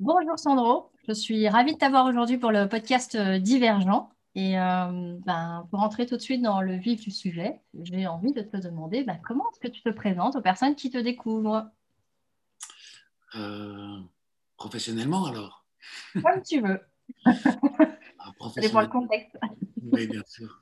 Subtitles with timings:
[0.00, 4.10] Bonjour Sandro, je suis ravie de t'avoir aujourd'hui pour le podcast euh, Divergent.
[4.34, 8.32] Et euh, ben, pour entrer tout de suite dans le vif du sujet, j'ai envie
[8.32, 11.70] de te demander ben, comment est-ce que tu te présentes aux personnes qui te découvrent?
[13.36, 14.00] Euh,
[14.56, 15.64] professionnellement alors?
[16.14, 16.80] Comme tu veux.
[18.26, 19.36] Ah, dépend le professionnellement, contexte.
[19.92, 20.58] Oui, bien sûr.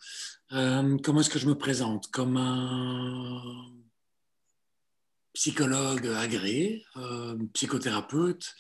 [0.51, 2.09] Euh, comment est-ce que je me présente?
[2.09, 3.73] Comme un
[5.33, 8.55] psychologue agréé, euh, psychothérapeute.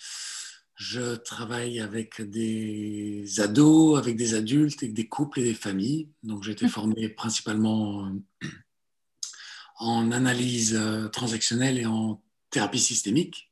[0.74, 6.08] Je travaille avec des ados, avec des adultes, avec des couples et des familles.
[6.22, 8.48] Donc j'ai été formé principalement euh,
[9.78, 13.50] en analyse euh, transactionnelle et en thérapie systémique.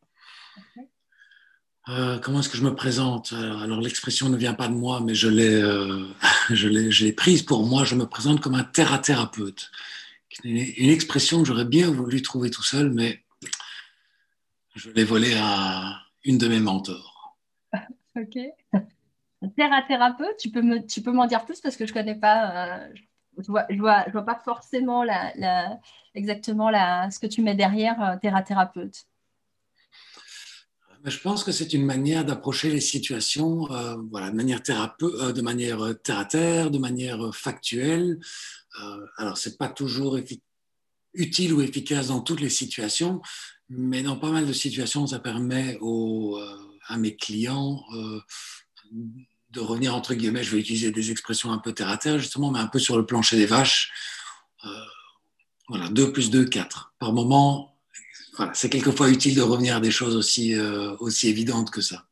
[1.89, 3.33] Euh, comment est-ce que je me présente?
[3.33, 6.07] Alors, l'expression ne vient pas de moi, mais je l'ai, euh,
[6.51, 7.85] je l'ai, je l'ai prise pour moi.
[7.85, 9.71] Je me présente comme un terra-thérapeute.
[10.45, 13.23] Une, expression que j'aurais bien voulu trouver tout seul, mais
[14.75, 17.37] je l'ai volée à une de mes mentors.
[18.17, 18.39] Ok.
[19.57, 22.89] Théra-thérapeute, tu peux me, tu peux m'en dire plus parce que je connais pas, euh,
[23.39, 25.79] je vois, je vois, je vois pas forcément la, la-
[26.15, 29.07] exactement la, ce que tu mets derrière euh, théra-thérapeute.
[31.05, 35.33] Je pense que c'est une manière d'approcher les situations, euh, voilà, de manière thérapeute, euh,
[35.33, 38.19] de manière terre à terre, de manière factuelle.
[38.79, 40.19] Euh, alors, c'est pas toujours
[41.15, 43.21] utile ou efficace dans toutes les situations,
[43.69, 48.21] mais dans pas mal de situations, ça permet euh, à mes clients euh,
[49.51, 50.45] de revenir entre guillemets.
[50.45, 52.97] Je vais utiliser des expressions un peu terre à terre justement, mais un peu sur
[52.97, 53.93] le plancher des vaches.
[55.69, 56.95] Voilà, 2 plus 2, 4.
[56.99, 57.77] Par moment,
[58.37, 60.59] voilà, c'est quelquefois utile de revenir à des choses aussi,
[60.99, 62.07] aussi évidentes que ça.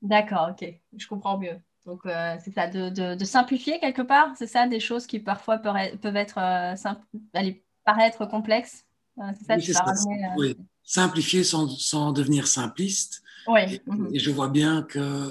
[0.00, 1.56] D'accord, ok, je comprends mieux.
[1.86, 5.18] Donc, euh, c'est ça, de, de- de simplifier quelque part, c'est ça, des choses qui
[5.18, 8.84] parfois peuvent être, euh, simple- allez, paraître complexes.
[9.18, 9.82] Euh, c'est ça, Oui, ça.
[9.84, 10.24] ramener.
[10.26, 10.56] euh, Oui.
[10.84, 13.22] Simplifier sans, sans devenir simpliste.
[13.46, 15.30] Oui, Et, mhm, et je vois bien que,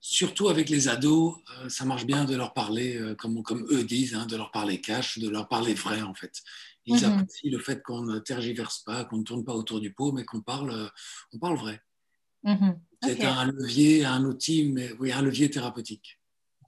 [0.00, 1.36] surtout avec les ados,
[1.68, 5.18] ça marche bien de leur parler, comme, comme eux disent, hein, de leur parler cash,
[5.18, 6.42] de leur parler vrai en fait.
[6.86, 9.92] Ils mhm, apprécient le fait qu'on ne tergiverse pas, qu'on ne tourne pas autour du
[9.92, 10.90] pot, mais qu'on parle,
[11.32, 11.80] on parle vrai.
[12.42, 12.70] mhm.
[12.70, 16.20] Ok, C'est un levier, un outil, mais oui, un levier thérapeutique.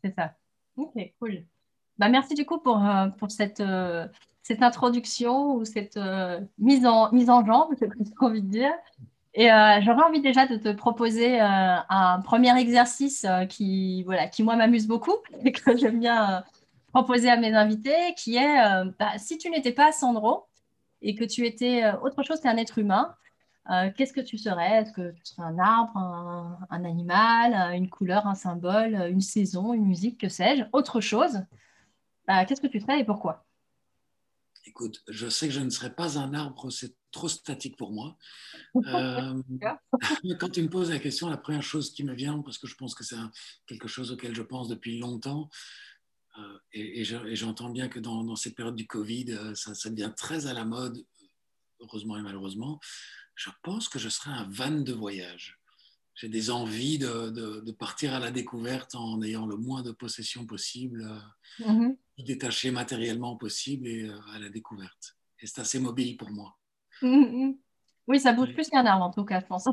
[0.02, 0.34] c'est ça.
[0.76, 1.44] Ok, cool.
[1.98, 4.06] Bah, merci du coup pour, euh, pour cette, euh,
[4.42, 7.88] cette introduction ou cette euh, mise en, mise en jambe, j'ai
[8.20, 8.72] envie de dire.
[9.34, 14.54] Et euh, j'aurais envie déjà de te proposer un premier exercice qui, voilà, qui moi
[14.54, 16.44] m'amuse beaucoup et que j'aime bien
[16.92, 18.56] proposer à mes invités, qui est
[18.98, 20.44] bah, si tu n'étais pas Sandro
[21.02, 23.12] et que tu étais autre chose qu'un être humain,
[23.70, 24.82] euh, qu'est-ce que tu serais?
[24.82, 29.10] Est-ce que tu serais un arbre, un, un animal, euh, une couleur, un symbole, euh,
[29.10, 31.40] une saison, une musique, que sais-je, autre chose?
[32.26, 33.46] Bah, qu'est-ce que tu serais et pourquoi?
[34.66, 38.16] Écoute, je sais que je ne serai pas un arbre, c'est trop statique pour moi.
[38.86, 39.40] Euh,
[40.40, 42.74] quand tu me poses la question, la première chose qui me vient, parce que je
[42.74, 43.16] pense que c'est
[43.66, 45.48] quelque chose auquel je pense depuis longtemps,
[46.38, 49.74] euh, et, et je- et j'entends bien que dans, dans cette période du Covid, ça,
[49.74, 50.98] ça devient très à la mode,
[51.80, 52.78] heureusement et malheureusement,
[53.34, 55.58] je pense que je serai un van de voyage.
[56.14, 59.90] J'ai des envies de, de- de partir à la découverte en ayant le moins de
[59.92, 61.02] possessions possible,
[61.60, 61.96] euh, Mhm.
[62.18, 65.16] détaché matériellement possible et euh, à la découverte.
[65.40, 66.56] Et c'est assez mobile pour moi.
[67.02, 67.56] Mhm.
[68.06, 69.64] Oui, ça bouge plus qu'un arbre en tout cas, je pense.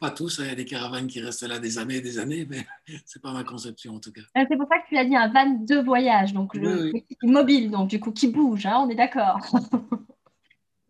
[0.00, 2.18] Pas tous, hein, il y a des caravanes qui restent là des années et des
[2.18, 2.64] années, mais
[3.04, 4.22] c'est pas ma conception en tout cas.
[4.38, 7.04] Euh, C'est pour ça que tu as dit un van de voyage, donc Oui, oui.
[7.24, 9.38] mobile, donc du coup qui bouge, hein, on est d'accord.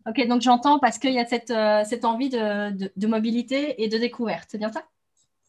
[0.07, 3.81] Ok, donc j'entends parce qu'il y a cette, euh, cette envie de, de- de mobilité
[3.83, 4.83] et de découverte, c'est bien ça?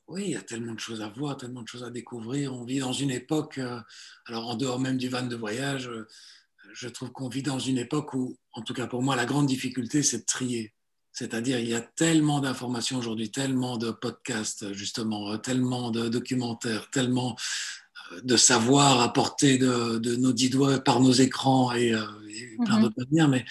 [0.07, 2.55] Oui, il y a tellement de choses à voir, tellement de choses à découvrir.
[2.55, 3.81] On vit dans une époque, euh,
[4.27, 6.07] alors en dehors même du van de voyage, euh,
[6.75, 9.47] je trouve qu'on vit dans une époque où, en tout cas pour moi, la grande
[9.47, 10.73] difficulté, c'est de trier.
[11.13, 17.37] C'est-à-dire, il y a tellement d'informations aujourd'hui, tellement de podcasts, justement, tellement de documentaires, tellement
[18.23, 22.77] de savoir à portée de, de nos dix doigts par nos écrans et, et plein
[22.77, 22.83] Mhm.
[22.83, 23.45] d'autres manières, mais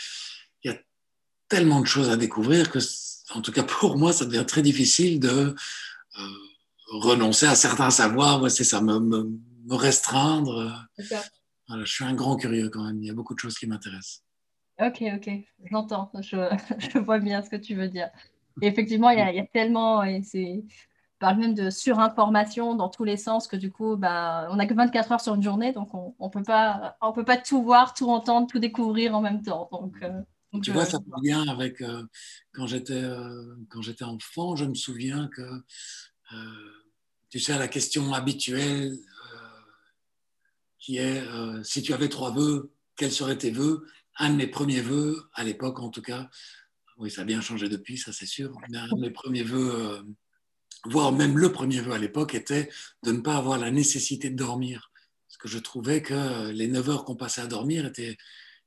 [1.54, 2.80] tellement de choses à découvrir que,
[3.36, 6.24] en tout cas pour moi, ça devient très difficile de euh,
[6.88, 8.42] renoncer à certains savoirs.
[8.42, 9.30] Ouais, c'est ça, me, me,
[9.66, 10.88] me restreindre.
[11.68, 12.98] Voilà, je suis un grand curieux quand même.
[13.04, 14.24] Il y a beaucoup de choses qui m'intéressent.
[14.82, 15.30] Ok, ok,
[15.70, 16.38] j'entends, je,
[16.92, 18.10] je vois bien ce que tu veux dire.
[18.64, 20.64] Et effectivement, il y a, il y a tellement, et c'est,
[21.20, 24.74] parle même de surinformation dans tous les sens que du coup, bah, on n'a que
[24.74, 28.48] 24 heures sur une journée, donc on pas, on peut pas tout voir, tout entendre,
[28.48, 29.70] tout découvrir en même temps.
[29.72, 30.22] Donc, euh,
[30.54, 32.04] donc, Tu vois, ça fait bien avec euh,
[32.54, 34.56] quand j'étais euh, quand j'étais enfant.
[34.56, 36.72] Je me souviens que euh,
[37.30, 38.96] tu sais la question habituelle
[40.78, 41.24] qui est
[41.64, 43.88] si tu avais trois vœux, quels seraient tes vœux?
[44.18, 46.30] Un de mes premiers vœux, à l'époque en tout cas,
[46.98, 48.54] oui, ça a bien changé depuis, ça c'est sûr.
[48.98, 50.04] mes premiers vœux,
[50.84, 52.70] voire même le premier vœu à l'époque, était
[53.04, 54.92] de ne pas avoir la nécessité de dormir.
[55.30, 58.18] Parce que je trouvais que les 9 heures qu'on passait à dormir étaient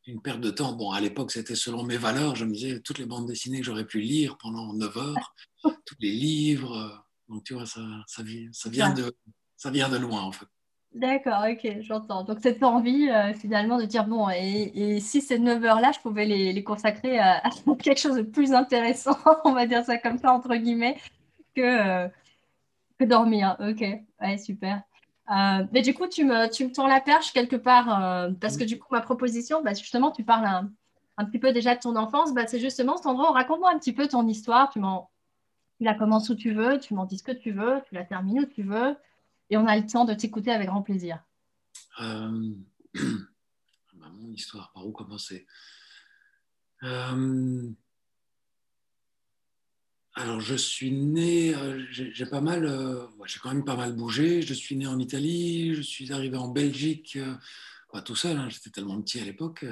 [0.06, 0.72] une perte de temps.
[0.72, 2.36] Bon, à l'époque, c'était selon mes valeurs.
[2.36, 5.34] Je me disais, toutes les bandes dessinées que j'aurais pu lire pendant 9 heures,
[5.84, 7.04] tous les livres.
[7.28, 9.16] Donc, tu vois, ça, ça, vient, de,
[9.56, 10.46] ça vient de loin, en fait.
[10.92, 12.24] D'accord, ok, j'entends.
[12.24, 16.24] Donc, cette envie, euh, finalement, de dire, bon, et, si ces 9 heures-là, je pouvais
[16.24, 17.42] les, consacrer à,
[17.82, 20.96] quelque chose de plus intéressant, on va dire ça comme ça, entre guillemets,
[21.54, 22.08] que, euh,
[22.98, 23.56] que dormir.
[23.60, 23.84] Ok,
[24.20, 24.82] ouais, super.
[25.31, 28.56] Euh, mais du coup, tu me, tu me tends la perche quelque part, euh, parce
[28.56, 30.70] que du coup, ma proposition, bah, justement, tu parles un,
[31.17, 33.93] un, petit peu déjà de ton enfance, bah, c'est justement cet endroit raconte-moi un petit
[33.93, 37.32] peu ton histoire, tu, tu la commences où tu veux, tu m'en dis ce que
[37.32, 38.96] tu veux, tu la termines où tu veux,
[39.50, 41.23] et on a le temps de t'écouter avec grand plaisir.
[42.00, 42.55] Euh...
[43.99, 45.46] Bah, mon histoire, par où commencer?
[50.18, 54.40] Alors, je suis né, euh, j'ai pas mal, euh, j'ai quand même pas mal bougé.
[54.40, 57.34] Je suis né en Italie, je suis arrivé en Belgique, euh,
[57.92, 59.64] pas tout seul, hein, j'étais tellement petit à l'époque,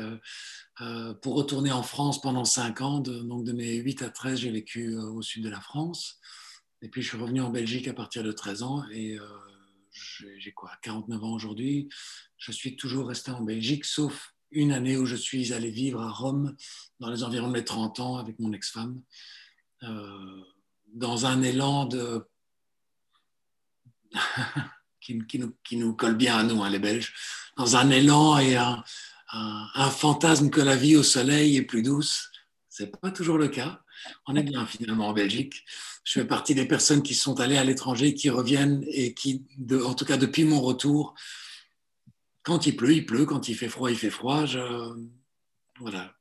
[1.22, 2.98] pour retourner en France pendant 5 ans.
[3.00, 6.20] donc, de mes 8 à 13, j'ai vécu au sud de la France.
[6.82, 8.84] Et puis, je suis revenu en Belgique à partir de 13 ans.
[8.92, 9.18] Et
[10.38, 11.88] j'ai quoi, 49 ans aujourd'hui.
[12.36, 16.10] Je suis toujours resté en Belgique, sauf une année où je suis allé vivre à
[16.10, 16.54] Rome,
[17.00, 19.00] dans les environs de mes 30 ans, avec mon ex-femme.
[19.88, 20.40] Euh,
[20.92, 21.88] dans un élan
[25.00, 25.20] qui,
[25.72, 27.12] nous, colle bien à nous, hein, les Belges,
[27.56, 28.84] dans un élan et un,
[29.90, 32.30] fantasme que la vie au soleil est plus douce.
[32.68, 33.82] Ce n'est pas toujours le cas.
[34.26, 35.64] On est bien finalement en Belgique.
[36.04, 39.44] Je fais partie des personnes qui sont allées à l'étranger, qui reviennent et qui,
[39.84, 41.16] en tout cas depuis mon retour,
[42.44, 44.46] quand il pleut, il pleut, quand il fait froid, il fait froid.
[44.46, 44.60] Je,
[45.80, 46.14] voilà,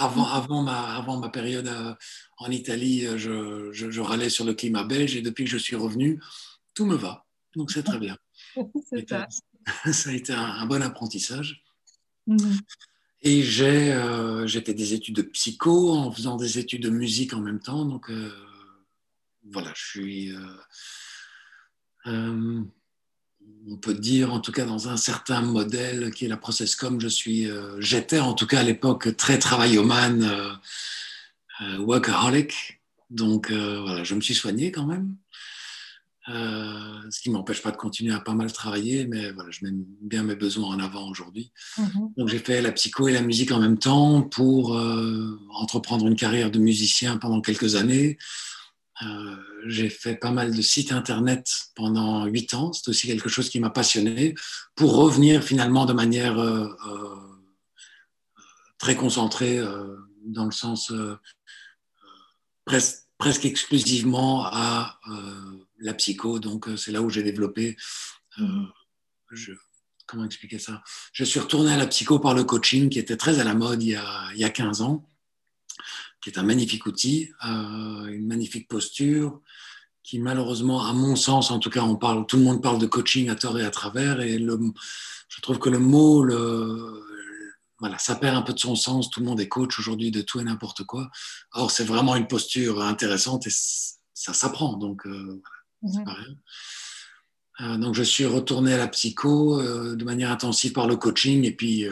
[0.00, 1.94] avant, avant, ma, avant ma période euh,
[2.38, 5.76] en Italie, euh, je, je, râlais sur le climat belge et depuis que je suis
[5.76, 6.20] revenu,
[6.74, 7.26] tout me va.
[7.54, 8.16] Donc c'est très bien.
[9.08, 9.28] ça.
[9.92, 10.10] ça.
[10.10, 11.62] a été un, bon apprentissage.
[12.26, 12.58] Mhm.
[13.22, 17.40] Et j'ai euh, fait des études de psycho en faisant des études de musique en
[17.40, 17.84] même temps.
[17.84, 18.10] Donc
[19.52, 20.32] voilà, je suis
[23.68, 27.08] on peut dire, en tout cas dans un certain modèle qui est la Processcom, je
[27.08, 30.52] suis, euh, j'étais en tout cas à l'époque très travaillomane, euh,
[31.62, 32.80] euh, workaholic.
[33.10, 35.16] Donc voilà, je me suis soigné quand même.
[36.28, 39.72] ce qui ne m'empêche pas de continuer à pas mal travailler, mais voilà, je mets
[40.00, 41.50] bien mes besoins en avant aujourd'hui.
[41.76, 42.14] Mm-hmm.
[42.16, 44.80] Donc j'ai fait la psycho et la musique en même temps pour
[45.50, 48.16] entreprendre une carrière de musicien pendant quelques années.
[49.02, 49.36] Euh,
[49.66, 52.72] j'ai fait pas mal de sites internet pendant huit ans.
[52.72, 54.34] C'est aussi quelque chose qui m'a passionné
[54.74, 57.16] pour revenir finalement de manière euh, euh,
[58.78, 59.60] très concentrée
[60.24, 60.92] dans le sens
[62.64, 64.98] presque, presque exclusivement à
[65.78, 66.38] la psycho.
[66.38, 67.76] Donc c'est là où j'ai développé.
[69.30, 69.52] Je,
[70.06, 70.82] comment expliquer ça?
[71.12, 73.82] Je suis retourné à la psycho par le coaching qui était très à la mode
[73.82, 75.09] il y a, il y a 15 ans
[76.20, 79.40] qui est un magnifique outil, euh, une magnifique posture,
[80.02, 82.86] qui malheureusement, à mon sens, en tout cas, on parle, tout le monde parle de
[82.86, 84.58] coaching à tort et à travers, et le,
[85.28, 87.02] je trouve que le mot, le,
[87.78, 89.10] voilà, ça perd un peu de son sens.
[89.10, 91.10] Tout le monde est coach aujourd'hui de tout et n'importe quoi.
[91.52, 93.52] Or, c'est vraiment une posture intéressante et
[94.12, 95.40] ça s'apprend, donc euh,
[95.82, 96.36] rien.
[97.62, 101.52] Euh, donc, je suis retourné à la psycho de manière intensive par le coaching, et
[101.52, 101.86] puis,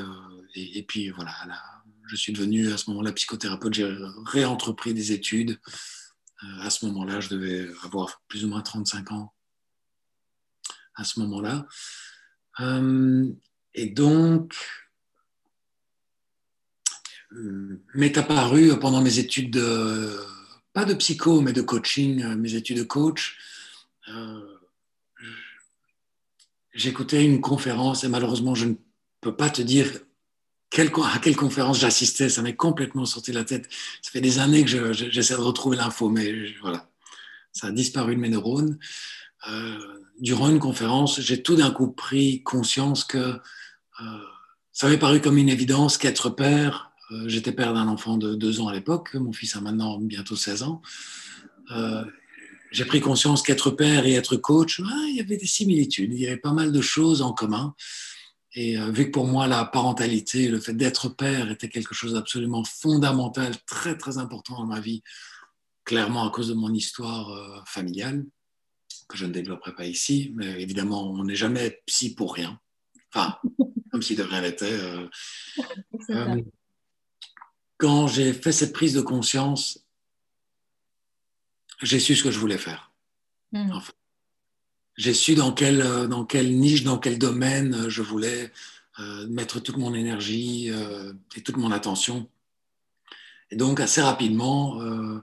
[0.54, 1.77] et, puis voilà, la,
[2.08, 5.58] je suis devenu à ce moment-là psychothérapeute, j'ai réentrepris des études.
[6.42, 9.32] Euh, à ce moment-là, je devais avoir plus ou moins 35 ans
[10.94, 11.66] à ce moment-là.
[12.60, 13.30] Euh,
[13.74, 14.56] et donc,
[17.32, 20.18] euh, m'est apparu pendant mes études de,
[20.72, 23.38] pas de psycho, mais de coaching, mes études de coach,
[26.72, 28.74] j'écoutais une conférence et malheureusement, je ne
[29.20, 30.00] peux pas te dire
[30.76, 33.68] à quelle conférence j'assistais, ça m'est complètement sorti de la tête.
[34.02, 36.88] Ça fait des années que j'essaie de retrouver l'info, mais voilà,
[37.52, 38.78] ça a disparu de mes neurones.
[39.48, 39.78] Euh,
[40.20, 44.18] durant une conférence, j'ai tout d'un coup pris conscience que euh,
[44.72, 48.60] ça avait paru comme une évidence qu'être père, euh, j'étais père d'un enfant de deux
[48.60, 50.82] ans à l'époque, mon fils a maintenant bientôt 16 ans.
[52.70, 56.26] j'ai pris conscience qu'être père et être coach, il y avait des similitudes, il y
[56.26, 57.74] avait pas mal de choses en commun.
[58.60, 62.14] Et euh, vu que pour moi, la parentalité, le fait d'être père était quelque chose
[62.14, 65.04] d'absolument fondamental, très, très important dans ma vie,
[65.84, 68.26] clairement à cause de mon histoire euh, familiale,
[69.08, 72.58] que je ne développerai pas ici, mais évidemment, on n'est jamais psy pour rien.
[73.14, 73.38] Enfin,
[73.92, 74.72] comme si de rien n'était.
[74.72, 76.42] Euh,
[77.76, 79.86] quand j'ai fait cette prise de conscience,
[81.80, 82.90] j'ai su ce que je voulais faire.
[83.52, 83.78] Mm.
[84.98, 88.50] J'ai su dans quelle, dans quelle niche, dans quel domaine je voulais
[89.00, 92.28] euh, mettre toute mon énergie euh, et toute mon attention.
[93.52, 95.22] Et donc, assez rapidement, euh,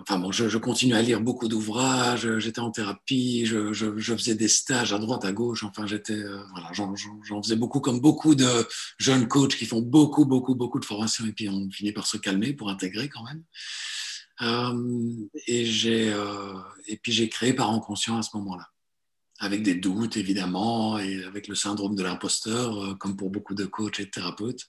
[0.00, 3.72] enfin bon, je, continue à lire beaucoup d'ouvrages, j'étais en thérapie, je,
[4.16, 6.20] faisais des stages à droite, à gauche, enfin, j'étais,
[6.50, 8.66] voilà, j'en faisais beaucoup comme beaucoup de
[8.98, 12.16] jeunes coachs qui font beaucoup, beaucoup, beaucoup de formations et puis on finit par se
[12.16, 13.44] calmer pour intégrer quand même.
[14.40, 16.14] Et, j'ai,
[16.86, 18.68] et puis j'ai créé Parents Conscients à ce moment-là
[19.38, 23.64] avec des doutes évidemment et avec le syndrome de l'imposteur, euh, comme pour beaucoup de
[23.64, 24.66] coachs et de thérapeutes.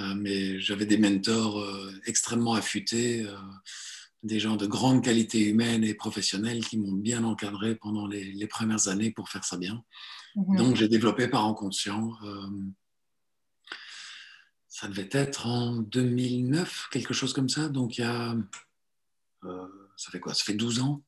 [0.00, 3.26] Euh, mais j'avais des mentors euh, extrêmement affûtés,
[4.22, 8.88] des gens de grande qualité humaine et professionnelle qui m'ont bien encadré pendant les, premières
[8.88, 9.82] années pour faire ça bien.
[10.36, 10.56] Mhm.
[10.56, 12.12] Donc j'ai développé Parents Conscients.
[14.68, 17.68] ça devait être en 2009, quelque chose comme ça.
[17.68, 18.36] Donc il y a...
[19.42, 20.34] ça fait quoi?
[20.34, 21.02] Ça fait 12 ans?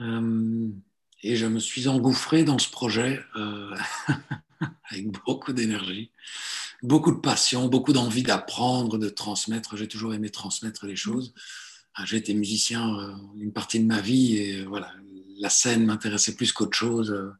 [0.00, 0.68] Euh,
[1.22, 3.74] et je me suis engouffré dans ce projet euh,
[4.90, 6.10] avec beaucoup d'énergie,
[6.82, 9.76] beaucoup de passion, beaucoup d'envie d'apprendre, de transmettre.
[9.76, 11.34] J'ai toujours aimé transmettre les choses.
[11.94, 14.92] Ah, j'ai été musicien euh, une partie de ma vie et voilà,
[15.38, 17.34] la scène m'intéressait plus qu'autre chose.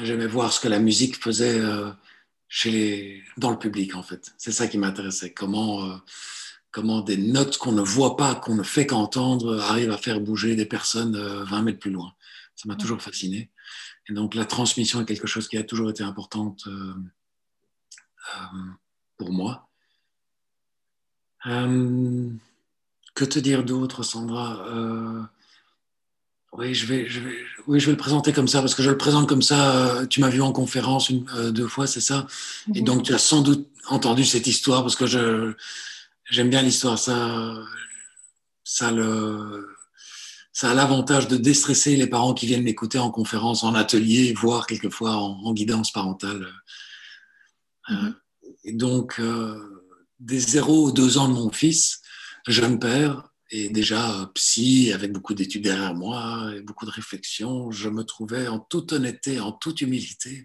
[0.00, 1.60] J'aimais voir ce que la musique faisait
[2.48, 4.32] chez les, dans le public en fait.
[4.38, 5.32] C'est ça qui m'intéressait.
[5.32, 6.00] Comment
[6.70, 10.56] comment des notes qu'on ne voit pas, qu'on ne fait qu'entendre, arrivent à faire bouger
[10.56, 12.14] des personnes 20 euh, mètres plus loin.
[12.54, 13.50] Ça m'a toujours fasciné.
[14.08, 16.94] Et donc la transmission est quelque chose qui a toujours été importante euh,
[18.34, 18.56] euh,
[19.16, 19.68] pour moi.
[21.44, 25.28] que te dire d'autre, Sandra?
[26.52, 27.36] Oui je, vais, je vais,
[27.66, 30.06] oui, je vais le présenter comme ça, parce que je le présente comme ça.
[30.08, 32.26] tu m'as vu en conférence une, deux fois, c'est ça?
[32.74, 32.86] Et mhm.
[32.86, 35.54] donc, tu as sans doute entendu cette histoire, parce que je,
[36.30, 36.98] J'aime bien l'histoire.
[36.98, 37.54] Ça,
[38.64, 39.76] ça, le,
[40.52, 44.66] ça a l'avantage de déstresser les parents qui viennent m'écouter en conférence, en atelier, voire
[44.66, 46.46] quelquefois en, guidance parentale.
[47.90, 48.14] Euh, mm-hmm.
[48.64, 49.86] et donc, euh,
[50.20, 52.02] des 0 aux 2 ans de mon fils,
[52.46, 57.88] jeune père, et déjà psy, avec beaucoup d'études derrière moi et beaucoup de réflexions, je
[57.88, 60.44] me trouvais en toute honnêteté, en toute humilité,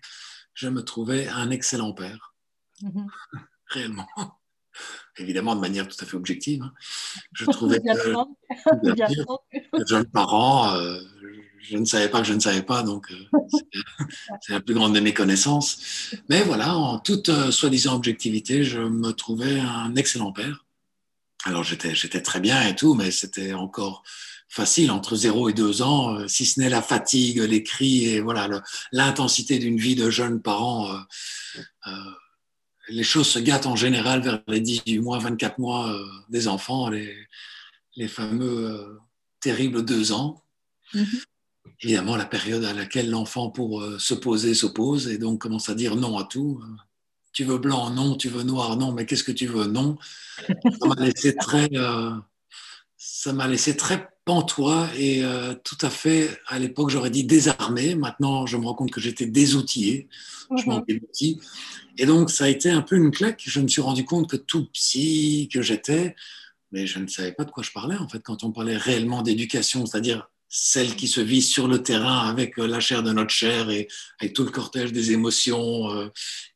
[0.53, 2.33] je me trouvais un excellent père.
[2.81, 3.07] Mm-hmm.
[3.67, 4.07] Réellement
[5.17, 6.63] évidemment de manière tout à fait objective.
[6.63, 6.73] Hein.
[7.33, 8.13] Je trouvais que,
[9.77, 10.99] que jeune parent, euh,
[11.61, 13.39] je ne savais pas que je ne savais pas, donc euh,
[14.41, 16.13] c'est la plus grande de mes connaissances.
[16.29, 20.62] Mais voilà, en toute euh, soi-disant objectivité, je me trouvais un excellent père.
[21.45, 24.03] Alors j'étais, j'étais très bien et tout, mais c'était encore
[24.49, 28.47] facile entre 0 et 2 ans, si ce n'est la fatigue, les cris et voilà
[28.91, 30.95] l'intensité d'une vie de jeune parent
[32.89, 36.89] les choses se gâtent en général vers les 18 mois, 24 mois euh, des enfants,
[36.89, 37.15] les,
[37.95, 38.99] les fameux euh,
[39.39, 40.43] terribles deux ans.
[40.93, 41.23] Mm-hmm.
[41.81, 45.75] Évidemment, la période à laquelle l'enfant, pour euh, se poser, s'oppose et donc commence à
[45.75, 46.61] dire non à tout.
[47.33, 48.15] Tu veux blanc, non.
[48.15, 48.91] Tu veux noir, non.
[48.91, 49.97] Mais qu'est-ce que tu veux, non.
[50.37, 51.69] Ça m'a laissé très,
[52.97, 55.23] ça m'a laissé très pantois et
[55.63, 57.95] tout à fait, à l'époque, j'aurais dit désarmé.
[57.95, 60.07] Maintenant, je me rends compte que j'étais désoutillé.
[60.49, 60.67] Je mm-hmm.
[60.67, 61.39] manquais d'outils.
[61.97, 63.41] Et donc, ça a été un peu une claque.
[63.45, 66.15] Je me suis rendu compte que tout psy que j'étais,
[66.71, 69.21] mais je ne savais pas de quoi je parlais, en fait, quand on parlait réellement
[69.21, 73.31] d'éducation, c'est-à-dire celle qui se vit sur le terrain avec euh, la chair de notre
[73.31, 73.87] chair et
[74.19, 76.11] avec tout le cortège des émotions euh,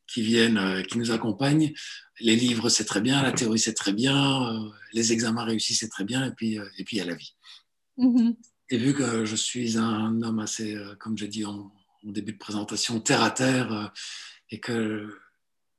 [0.08, 1.74] qui viennent, euh, qui nous accompagnent.
[2.20, 6.04] Les livres, c'est très bien, la théorie, c'est très bien, les examens réussis, c'est très
[6.04, 7.36] bien, et puis, et puis il y a la vie.
[8.00, 8.36] Mm-hmm.
[8.70, 11.72] Et vu que je suis un homme assez, comme j'ai dit en,
[12.04, 13.94] en, début de présentation, terre à terre,
[14.50, 15.14] et que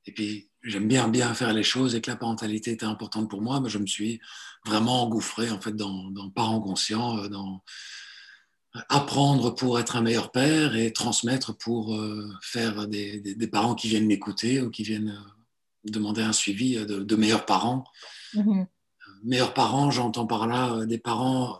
[0.09, 3.43] et puis, j'aime bien bien faire les choses et que la parentalité était importante pour
[3.43, 4.21] moi, mais je me suis
[4.65, 7.63] vraiment engouffré en fait dans, dans parents conscients, euh, dans
[8.89, 13.89] apprendre pour être un meilleur père et transmettre pour euh, faire des, des, parents qui
[13.89, 17.85] viennent m'écouter ou qui viennent euh, demander un suivi de, meilleurs parents.
[18.35, 18.67] Mm-hmm.
[19.25, 21.59] Meilleurs parents, j'entends par là des parents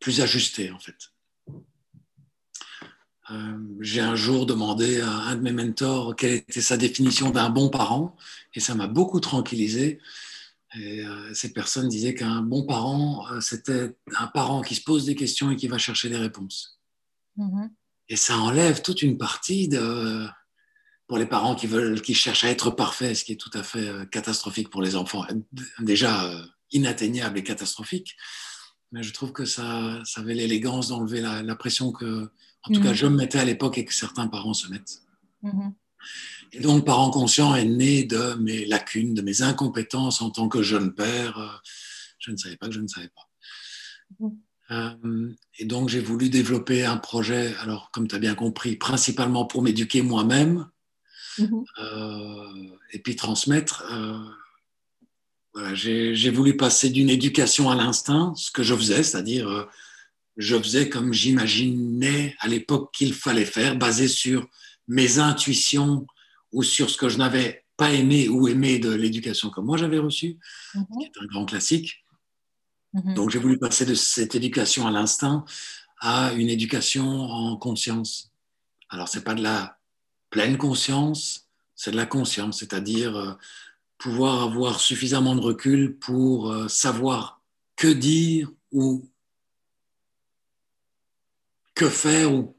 [0.00, 1.12] plus ajustés en fait.
[3.30, 7.50] Euh, j'ai un jour demandé à un de mes mentors quelle était sa définition d'un
[7.50, 8.16] bon parent,
[8.54, 10.00] et ça m'a beaucoup tranquillisé.
[10.78, 15.04] Et, euh, cette personne disait qu'un bon parent, euh, c'était un parent qui se pose
[15.04, 16.80] des questions et qui va chercher des réponses.
[17.38, 17.70] Mm-hmm.
[18.08, 20.26] Et ça enlève toute une partie de,
[21.06, 23.62] pour les parents qui veulent, qui cherchent à être parfaits, ce qui est tout à
[23.62, 25.24] fait catastrophique pour les enfants,
[25.78, 26.30] déjà
[26.72, 28.16] inatteignable et catastrophique.
[28.90, 32.30] Mais je trouve que ça, ça avait l'élégance d'enlever la, la pression que
[32.64, 32.94] en tout cas, mm.
[32.94, 35.02] je me mettais à l'époque et que certains parents se mettent.
[35.42, 35.72] Mm-hmm.
[36.52, 40.62] Et donc, parent conscient est né de mes lacunes, de mes incompétences en tant que
[40.62, 41.62] jeune père.
[42.18, 43.28] Je ne savais pas que je ne savais pas.
[44.20, 44.38] Mhm.
[44.70, 49.44] Euh, et donc, j'ai voulu développer un projet, alors, comme tu as bien compris, principalement
[49.44, 50.68] pour m'éduquer moi-même
[51.38, 51.64] mhm.
[51.78, 53.84] euh, et puis transmettre.
[53.92, 54.18] Euh,
[55.54, 59.68] voilà, j'ai voulu passer d'une éducation à l'instinct, ce que je faisais, c'est-à-dire
[60.38, 64.48] je faisais comme j'imaginais à l'époque qu'il fallait faire, basé sur
[64.88, 66.06] mes intuitions
[66.52, 69.98] ou sur ce que je n'avais pas aimé ou aimé de l'éducation que moi j'avais
[69.98, 70.38] reçue,
[70.74, 70.86] mhm.
[70.98, 72.04] qui est un grand classique.
[72.92, 73.14] Mhm.
[73.14, 75.44] Donc j'ai voulu passer de cette éducation à l'instinct
[76.00, 78.32] à une éducation en conscience.
[78.90, 79.78] Alors c'est pas de la
[80.30, 83.34] pleine conscience, c'est de la conscience, c'est-à-dire euh,
[83.98, 87.40] pouvoir avoir suffisamment de recul pour euh, savoir
[87.76, 89.08] que dire ou
[91.74, 92.56] que faire ou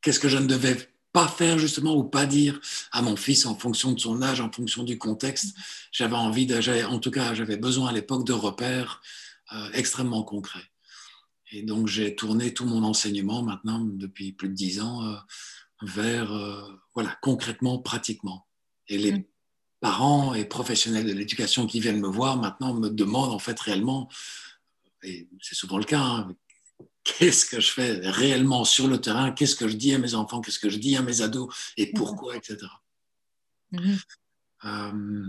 [0.00, 2.60] qu'est-ce que je ne devais pas faire justement ou pas dire
[2.92, 5.56] à mon fils en fonction de son âge, en fonction du contexte.
[5.90, 9.00] J'avais envie, de, en tout cas, j'avais besoin à l'époque de repères
[9.54, 10.68] euh, extrêmement concrets.
[11.52, 15.16] Et donc j'ai tourné tout mon enseignement maintenant depuis plus de dix ans euh,
[15.80, 16.60] vers euh,
[16.94, 18.46] voilà concrètement, pratiquement.
[18.86, 19.24] Et les mm.
[19.80, 24.10] parents et professionnels de l'éducation qui viennent me voir maintenant me demandent en fait réellement,
[25.02, 26.36] et c'est souvent le cas, hein,
[27.06, 30.40] qu'est-ce que je fais réellement sur le terrain, qu'est-ce que je dis à mes enfants,
[30.40, 31.54] qu'est-ce que je dis à mes ados?
[31.76, 32.58] Et pourquoi, etc.
[33.70, 33.98] Mhm.
[34.64, 35.24] Euh,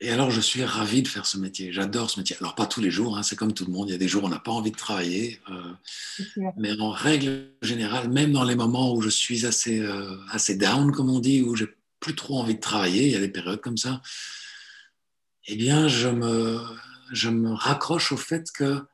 [0.00, 1.72] et alors, je suis ravi de faire ce métier.
[1.72, 2.36] J'adore ce métier.
[2.40, 3.88] Alors, pas tous les jours, hein, c'est comme tout le monde.
[3.88, 5.40] Il y a des jours où on n'a pas envie de travailler.
[5.48, 5.72] Euh,
[6.56, 10.90] mais en règle générale, même dans les moments où je suis assez, euh, assez down,
[10.90, 11.68] comme on dit, où j'ai
[12.00, 14.02] plus trop envie de travailler, il y a des périodes comme ça,
[15.46, 16.60] eh bien, je me,
[17.12, 18.84] je me raccroche au fait que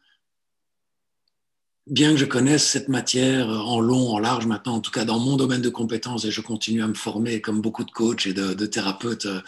[1.90, 5.18] bien que je connaisse cette matière en long, en large maintenant, en tout cas dans
[5.18, 8.32] mon domaine de compétences, et je continue à me former comme beaucoup de coachs et
[8.32, 9.40] de, thérapeutes euh,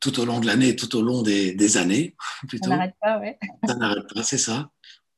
[0.00, 2.16] tout au long de l'année, tout au long des, années.
[2.48, 2.70] Plutôt.
[2.70, 3.38] Ça n'arrête pas, ouais.
[3.66, 4.70] Ça n'arrête pas, c'est ça.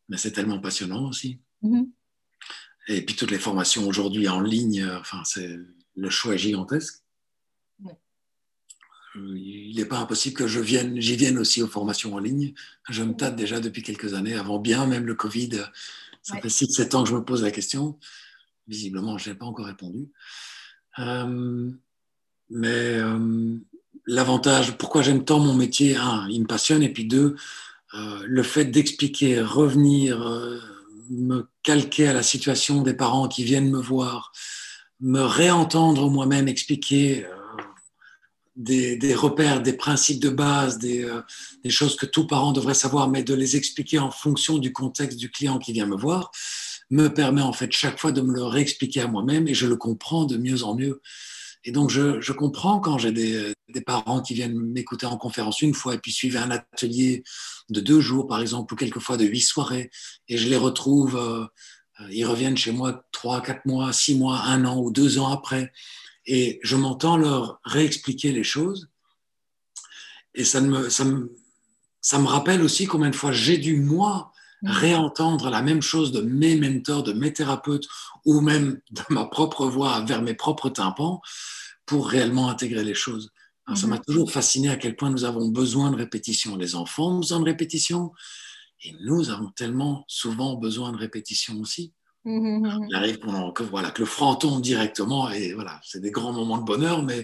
[0.08, 1.40] Mais c'est tellement passionnant aussi.
[1.62, 1.88] Mm-hmm.
[2.88, 5.58] Et puis toutes les formations aujourd'hui en ligne, euh, enfin, c'est
[5.96, 7.02] le choix est gigantesque.
[9.18, 12.52] Il n'est pas impossible que je vienne, j'y vienne aussi aux formations en ligne.
[12.90, 15.62] Je me tâte déjà depuis quelques années, avant bien même le Covid
[16.26, 17.98] ça fait 6-7 ans que je me pose la question.
[18.66, 20.08] Visiblement, je n'ai pas encore répondu.
[20.98, 21.70] Euh,
[22.50, 23.56] mais euh,
[24.06, 27.36] l'avantage, pourquoi j'aime tant mon métier, un, il me passionne, et puis deux,
[27.94, 30.18] euh, le fait d'expliquer, revenir,
[31.10, 34.32] me calquer à la situation des parents qui viennent me voir,
[34.98, 37.24] me réentendre moi-même expliquer
[38.56, 41.22] des, repères, des principes de base, euh,
[41.62, 45.18] des, choses que tout parent devrait savoir, mais de les expliquer en fonction du contexte
[45.18, 46.30] du client qui vient me voir,
[46.90, 49.76] me permet en fait chaque fois de me le réexpliquer à moi-même et je le
[49.76, 51.02] comprends de mieux en mieux.
[51.64, 55.94] Et donc je, comprends quand j'ai des, parents qui viennent m'écouter en conférence une fois
[55.94, 57.24] et puis suivent un atelier
[57.68, 59.90] de deux jours par exemple ou quelquefois de huit soirées
[60.28, 61.44] et je les retrouve, euh,
[62.00, 65.30] euh, ils reviennent chez moi trois, quatre mois, six mois, un an ou deux ans
[65.30, 65.72] après
[66.26, 68.88] et je m'entends leur réexpliquer les choses.
[70.34, 71.34] Et ça me, ça, me,
[72.00, 74.70] ça me rappelle aussi combien de fois j'ai dû, moi, mm.
[74.70, 77.88] réentendre la même chose de mes mentors, de mes thérapeutes,
[78.24, 81.20] ou même de ma propre voix vers mes propres tympans,
[81.86, 83.30] pour réellement intégrer les choses.
[83.74, 84.04] Ça m'a mm-hmm.
[84.04, 86.56] toujours fasciné à quel point nous avons besoin de répétition.
[86.56, 88.12] Les enfants ont besoin de répétition,
[88.82, 91.92] et nous avons tellement souvent besoin de répétition aussi.
[92.28, 96.58] Il arrive que, voilà, que le franc tombe directement et voilà, c'est des grands moments
[96.58, 97.20] de bonheur, mais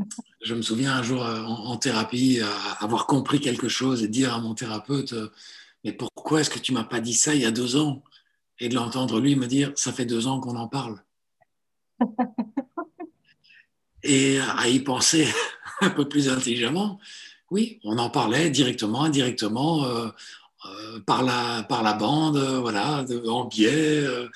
[0.00, 0.04] euh,
[0.42, 2.40] je me souviens un jour euh, en, thérapie
[2.78, 5.32] avoir compris quelque chose et dire à mon thérapeute euh,
[5.82, 8.04] Mais pourquoi est-ce que tu m'as pas dit ça il y a deux ans?
[8.60, 11.02] Et de l'entendre lui me dire Ça fait deux ans qu'on en parle.
[14.04, 15.26] et à y penser
[15.80, 17.00] un peu plus intelligemment,
[17.50, 19.84] oui, on en parlait directement, indirectement.
[19.84, 20.08] Euh,
[21.06, 24.28] par, la, par la bande, euh, voilà, en biais, euh,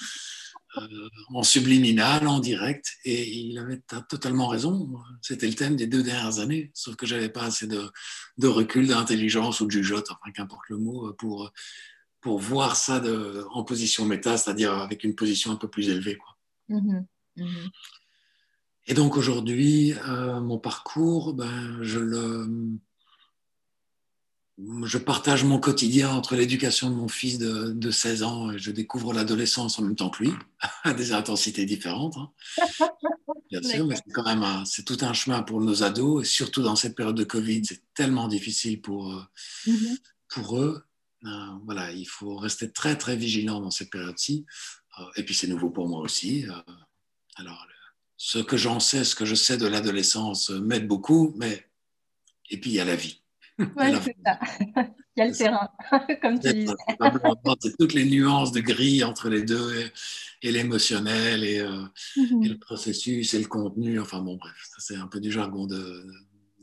[1.29, 2.99] en subliminal, en direct.
[3.05, 4.99] Et il avait totalement raison.
[5.23, 7.91] C'était le thème des deux dernières années, sauf que j'avais pas assez de,
[8.39, 11.51] de recul, d'intelligence ou de jugeote, enfin qu'importe le mot, pour,
[12.21, 16.17] pour voir ça de, en position méta, c'est-à-dire avec une position un peu plus élevée.
[16.17, 16.37] Quoi.
[16.69, 17.05] Mmh
[17.37, 17.69] mmh
[18.87, 22.79] Et donc aujourd'hui, mon parcours, ben, je le
[24.85, 29.13] je partage mon quotidien entre l'éducation de mon fils de, 16 ans et je découvre
[29.13, 30.33] l'adolescence en même temps que lui,
[30.85, 32.17] à des intensités différentes.
[32.17, 32.31] Hein.
[33.51, 36.63] Bien sûr, mais c'est quand même c'est tout un chemin pour nos ados et surtout
[36.63, 39.23] dans cette période de Covid, c'est tellement difficile pour, euh,
[39.67, 39.99] mm-hmm.
[40.29, 40.85] pour eux.
[41.25, 44.47] Euh, voilà, il faut rester très très vigilant dans cette période-ci.
[45.17, 46.45] et puis c'est nouveau pour moi aussi.
[47.37, 47.67] alors,
[48.17, 51.67] ce que j'en sais, ce que je sais de l'adolescence m'aide beaucoup, mais
[52.51, 53.20] et puis il y a la vie.
[53.77, 54.39] Oui, c'est ça.
[55.17, 55.69] il y a le terrain,
[56.23, 56.75] comme tu disais.
[57.61, 59.91] C'est toutes les nuances de gris entre les deux
[60.43, 62.45] et, l'émotionnel et, mm-hmm.
[62.45, 64.01] et, le processus et le contenu.
[64.01, 66.05] Enfin bon, bref, c'est un peu du jargon de,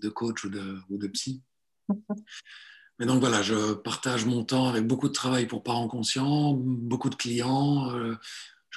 [0.01, 1.41] de coach ou de, ou de psy.
[2.99, 7.11] Mais donc voilà, je partage mon temps avec beaucoup de travail pour parents conscients, beaucoup
[7.11, 7.91] de clients.
[7.93, 8.15] Euh,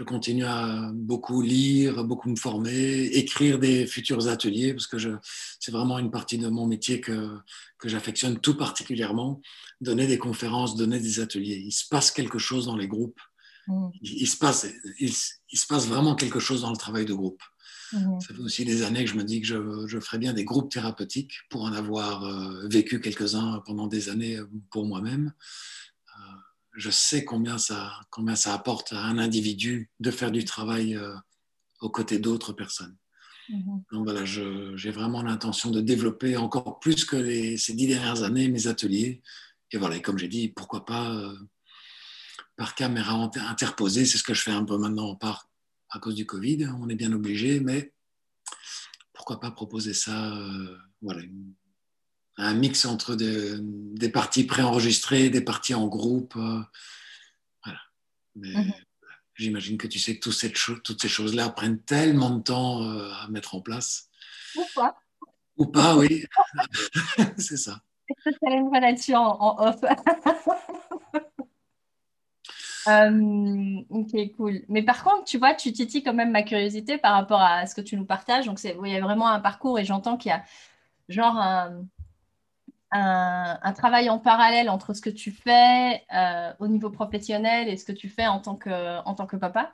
[0.00, 4.96] je continue à beaucoup lire, beaucoup me former, écrire des futurs ateliers, parce que
[5.58, 7.36] c'est vraiment une partie de mon métier que,
[7.78, 9.42] que j'affectionne tout particulièrement.
[9.82, 11.62] Donner des conférences, donner des ateliers.
[11.66, 13.20] Il se passe quelque chose dans les groupes.
[13.66, 13.88] Mm.
[14.00, 14.66] Il, se passe,
[15.00, 15.12] il,
[15.52, 17.42] il se passe vraiment quelque chose dans le travail de groupe.
[17.92, 18.20] Mhm.
[18.20, 20.44] Ça fait aussi des années que je me dis que je, je ferais bien des
[20.44, 25.34] groupes thérapeutiques pour en avoir euh, vécu quelques-uns pendant des années euh, pour moi-même.
[26.74, 30.98] Euh, je sais combien ça, combien ça apporte à un individu de faire du travail
[31.80, 32.96] aux côtés d'autres personnes.
[33.48, 33.82] Mhm.
[33.92, 38.66] Donc voilà, j'ai vraiment l'intention de développer encore plus que ces dix dernières années mes
[38.66, 39.22] ateliers.
[39.72, 41.34] Et voilà, comme j'ai dit, pourquoi pas
[42.56, 45.50] par caméra interposée, c'est ce que je fais un peu maintenant par
[45.90, 47.92] à cause du Covid, on est bien obligé, mais
[49.12, 51.22] pourquoi pas proposer ça, euh, voilà,
[52.40, 56.60] un mix entre des parties préenregistrées, des parties en groupe, euh,
[57.64, 57.80] voilà.
[58.36, 58.72] Mhm.
[59.34, 63.10] J'imagine que tu sais que toutes ces, toutes ces choses-là prennent tellement de temps euh,
[63.22, 64.10] à mettre en place.
[64.56, 64.96] Ou pas.
[65.56, 66.24] Ou pas, oui.
[67.38, 67.80] C'est ça.
[68.24, 69.80] C'est une là-dessus en off.
[72.88, 74.62] Euh, ok, cool.
[74.70, 77.74] Mais par contre, tu vois, tu titilles quand même ma curiosité par rapport à ce
[77.74, 78.46] que tu nous partages.
[78.46, 80.42] Donc, il y a vraiment un parcours et j'entends qu'il y a
[81.10, 81.84] genre un,
[82.92, 87.84] un, travail en parallèle entre ce que tu fais euh, au niveau professionnel et ce
[87.84, 89.72] que tu fais en tant que, en tant que papa.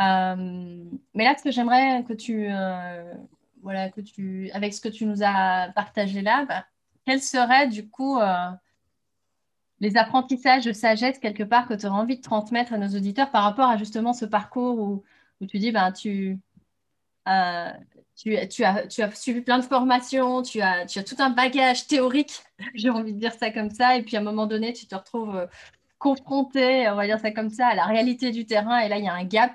[0.00, 0.84] Euh,
[1.14, 2.48] mais là, ce que j'aimerais que tu,
[3.62, 6.64] voilà, que tu, avec ce que tu nous as partagé là, bah,
[7.06, 8.18] quel serait du coup
[9.80, 13.30] les apprentissages de sagesse quelque part que tu auras envie de transmettre à nos auditeurs
[13.30, 16.38] par rapport à justement ce parcours où, tu dis ben, tu,
[17.28, 17.72] euh,
[18.20, 21.30] tu, tu, as, tu as suivi plein de formations, tu as, tu as tout un
[21.30, 22.42] bagage théorique,
[22.74, 24.94] j'ai envie de dire ça comme ça, et puis à un moment donné, tu te
[24.94, 25.46] retrouves euh,
[25.98, 29.04] confronté, on va dire ça comme ça, à la réalité du terrain, et là, il
[29.04, 29.52] y a un gap.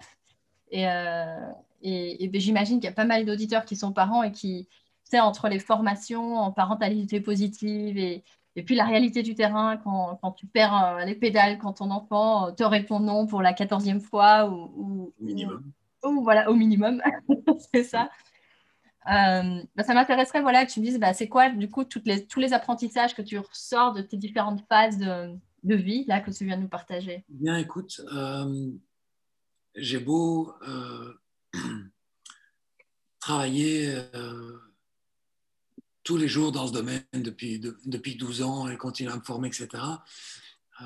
[0.72, 1.52] Et, euh,
[1.84, 5.12] et, ben, j'imagine qu'il y a pas mal d'auditeurs qui sont parents et qui, tu
[5.12, 8.24] sais, entre les formations en parentalité positive et,
[8.56, 11.92] et puis la réalité du terrain, quand, quand tu perds euh, les pédales, quand ton
[11.92, 15.72] enfant te répond non pour la quatorzième fois ou, minimum.
[16.04, 17.02] Ou, voilà, au minimum,
[17.74, 18.10] c'est ça.
[19.08, 22.02] Euh, bah, ça m'intéresserait voilà, que tu me dises bah, c'est quoi du coup tous
[22.06, 26.58] les apprentissages que tu ressors de tes différentes phases de, vie là que tu viens
[26.58, 27.24] de nous partager?
[27.30, 28.02] Bien, écoute,
[29.76, 30.54] j'ai beau
[33.20, 33.96] travailler
[36.06, 39.48] tous les jours dans ce domaine depuis, depuis 12 ans et continue à me former,
[39.48, 39.84] etc.
[40.82, 40.86] Euh,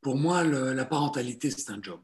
[0.00, 2.00] pour moi, la parentalité, c'est un job.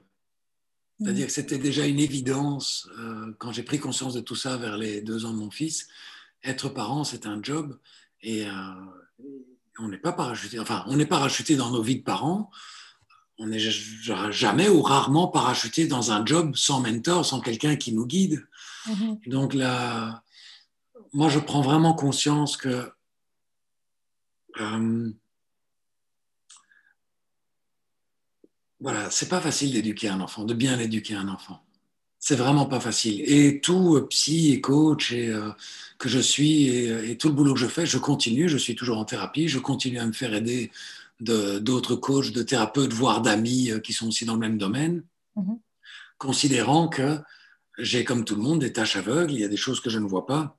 [1.01, 4.79] C'est-à-dire que c'était déjà une évidence euh, quand j'ai pris conscience de tout ça vers
[4.79, 5.89] les deux ans de mon fils.
[6.43, 7.79] Être parent, c'est un job
[8.23, 8.51] et euh,
[9.79, 10.59] on n'est pas parachuté.
[10.59, 12.51] Enfin, on n'est parachuté dans nos vies de parents
[13.39, 18.07] on n'est jamais ou rarement parachuté dans un job sans mentor, sans quelqu'un qui nous
[18.07, 18.47] guide.
[18.87, 19.29] Mm-hmm.
[19.29, 20.23] Donc là,
[21.13, 22.91] moi, je prends vraiment conscience que
[24.61, 25.11] euh,
[28.81, 31.63] voilà, c'est pas facile d'éduquer un enfant, de bien éduquer un enfant.
[32.19, 33.23] C'est vraiment pas facile.
[33.27, 35.51] Et tout euh, psy et coach et, euh,
[35.99, 38.49] que je suis et, tout le boulot que je fais, je continue.
[38.49, 39.49] Je suis toujours en thérapie.
[39.49, 40.71] Je continue à me faire aider
[41.21, 45.03] d'autres coachs, de thérapeutes, voire d'amis euh, qui sont aussi dans le même domaine,
[45.37, 45.59] mhm.
[46.19, 47.19] considérant que
[47.79, 49.99] j'ai, comme tout le monde, des tâches aveugles, il y a des choses que je
[49.99, 50.59] ne vois pas,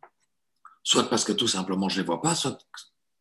[0.83, 2.59] soit parce que tout simplement je ne les vois pas, soit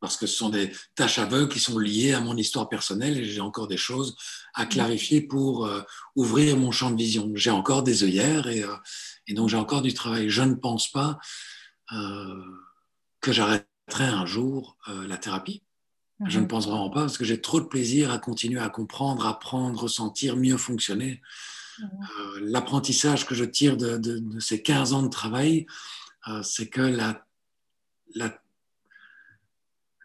[0.06, 3.24] parce que ce sont des tâches aveugles qui sont liées à mon histoire personnelle et
[3.24, 4.16] j'ai encore des choses
[4.54, 4.68] à mhm.
[4.70, 5.82] clarifier pour euh,
[6.14, 7.30] ouvrir mon champ de vision.
[7.34, 8.76] J'ai encore des œillères et, euh,
[9.26, 10.28] et donc j'ai encore du travail.
[10.28, 11.18] Je ne pense pas
[13.20, 15.62] que j'arrêterai un jour la thérapie.
[16.24, 19.26] Je ne pense vraiment pas parce que j'ai trop de plaisir à continuer à comprendre,
[19.26, 21.20] apprendre, ressentir, mieux fonctionner.
[21.78, 21.88] Mhm.
[21.88, 25.66] Euh, l'apprentissage que je tire de, ces 15 ans de travail,
[26.28, 27.22] euh, c'est que la,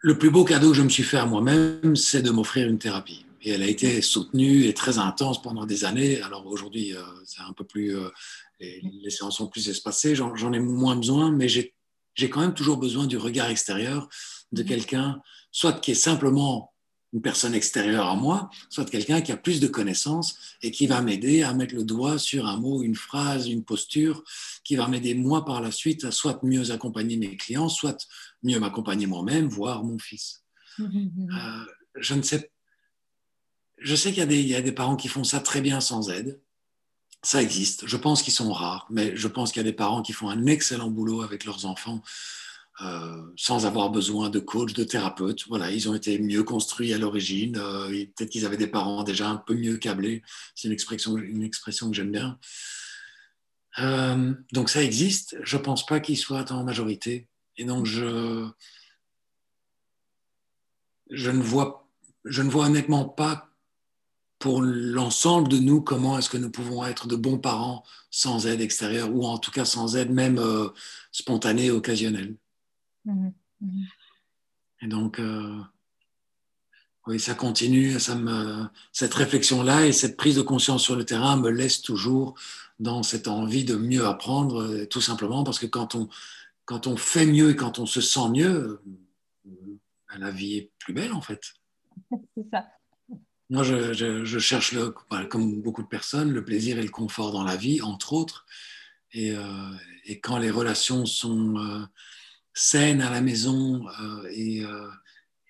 [0.02, 2.78] le plus beau cadeau que je me suis fait à moi-même, c'est de m'offrir une
[2.78, 3.24] thérapie.
[3.42, 6.20] Et elle a été soutenue et très intense pendant des années.
[6.22, 7.96] Alors aujourd'hui, euh, c'est un peu plus.
[8.60, 11.74] Les, les, séances sont plus espacées, j'en ai moins besoin, mais j'ai
[12.30, 14.08] quand même toujours besoin du regard extérieur
[14.52, 15.20] de quelqu'un
[15.52, 16.72] soit qui est simplement
[17.12, 21.02] une personne extérieure à moi, soit quelqu'un qui a plus de connaissances et qui va
[21.02, 24.24] m'aider à mettre le doigt sur un mot, une phrase, une posture,
[24.64, 28.08] qui va m'aider moi par la suite à soit mieux accompagner mes clients, soit
[28.42, 30.42] mieux m'accompagner moi-même, voire mon fils.
[30.80, 31.64] Euh,
[31.96, 32.50] je ne sais,
[33.78, 36.40] je sais qu'il y, y, a des parents qui font ça très bien sans aide.
[37.22, 37.86] Ça existe.
[37.86, 40.28] Je pense qu'ils sont rares, mais je pense qu'il y a des parents qui font
[40.28, 42.02] un excellent boulot avec leurs enfants
[42.80, 45.46] euh, sans avoir besoin de coach, de thérapeute.
[45.48, 47.56] Voilà, ils ont été mieux construits à l'origine.
[47.58, 50.22] Euh, peut-être qu'ils avaient des parents déjà un peu mieux câblés.
[50.54, 52.38] C'est une expression, une expression que j'aime bien.
[54.52, 55.36] Donc ça existe.
[55.42, 57.28] Je ne pense pas qu'ils soient en majorité.
[57.56, 58.48] Et donc je,
[61.10, 61.88] je ne vois,
[62.24, 63.48] je ne vois honnêtement pas
[64.38, 68.60] pour l'ensemble de nous comment est-ce que nous pouvons être de bons parents sans aide
[68.60, 70.40] extérieure ou en tout cas sans aide même
[71.12, 72.34] spontanée, occasionnelle.
[73.04, 73.32] Mhm.
[73.60, 73.86] Mhm.
[74.82, 75.60] Et donc, euh,
[77.06, 77.98] oui, ça continue.
[78.00, 82.34] Ça me, cette réflexion-là et cette prise de conscience sur le terrain me laisse toujours
[82.80, 86.08] dans cette envie de mieux apprendre, euh, tout simplement parce que quand on,
[86.72, 88.82] quand on fait mieux et quand on se sent mieux,
[89.46, 89.78] euh,
[90.18, 91.42] la vie est plus belle en fait.
[92.36, 92.68] C'est ça.
[93.50, 94.94] Moi, je, je, cherche, le,
[95.28, 98.46] comme beaucoup de personnes, le plaisir et le confort dans la vie, entre autres.
[99.12, 99.34] Et,
[100.06, 101.86] et quand les relations sont
[102.54, 104.88] saine à la maison euh, et, euh,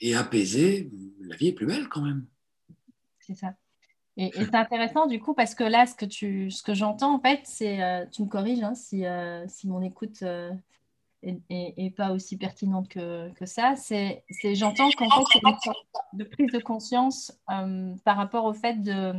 [0.01, 2.27] et, apaisée, la vie est plus belle quand même.
[3.21, 3.55] C'est ça.
[4.17, 7.21] Et, c'est intéressant du coup parce que là, ce que, tu, ce que j'entends en
[7.21, 9.05] fait, c'est, euh, tu me corriges hein, si,
[9.49, 10.23] si, mon écoute
[11.23, 16.25] n'est pas aussi pertinente que, que ça, c'est, j'entends qu'en fait, c'est une sorte de
[16.25, 17.39] prise de conscience
[18.05, 19.15] par rapport au fait de...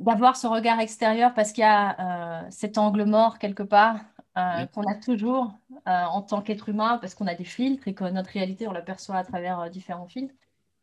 [0.00, 4.00] d'avoir ce regard extérieur parce qu'il y a cet angle mort quelque part
[4.38, 5.52] euh, qu'on a toujours
[5.88, 8.72] euh, en tant qu'être humain parce qu'on a des filtres et que notre réalité, on
[8.72, 10.34] l'aperçoit à travers euh, différents filtres.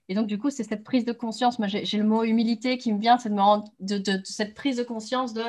[0.10, 1.58] Et donc, du coup, c'est cette prise de conscience.
[1.58, 4.76] Moi, j'ai le mot humilité qui me vient, c'est de, me rendre, de, cette prise
[4.76, 5.44] de conscience de,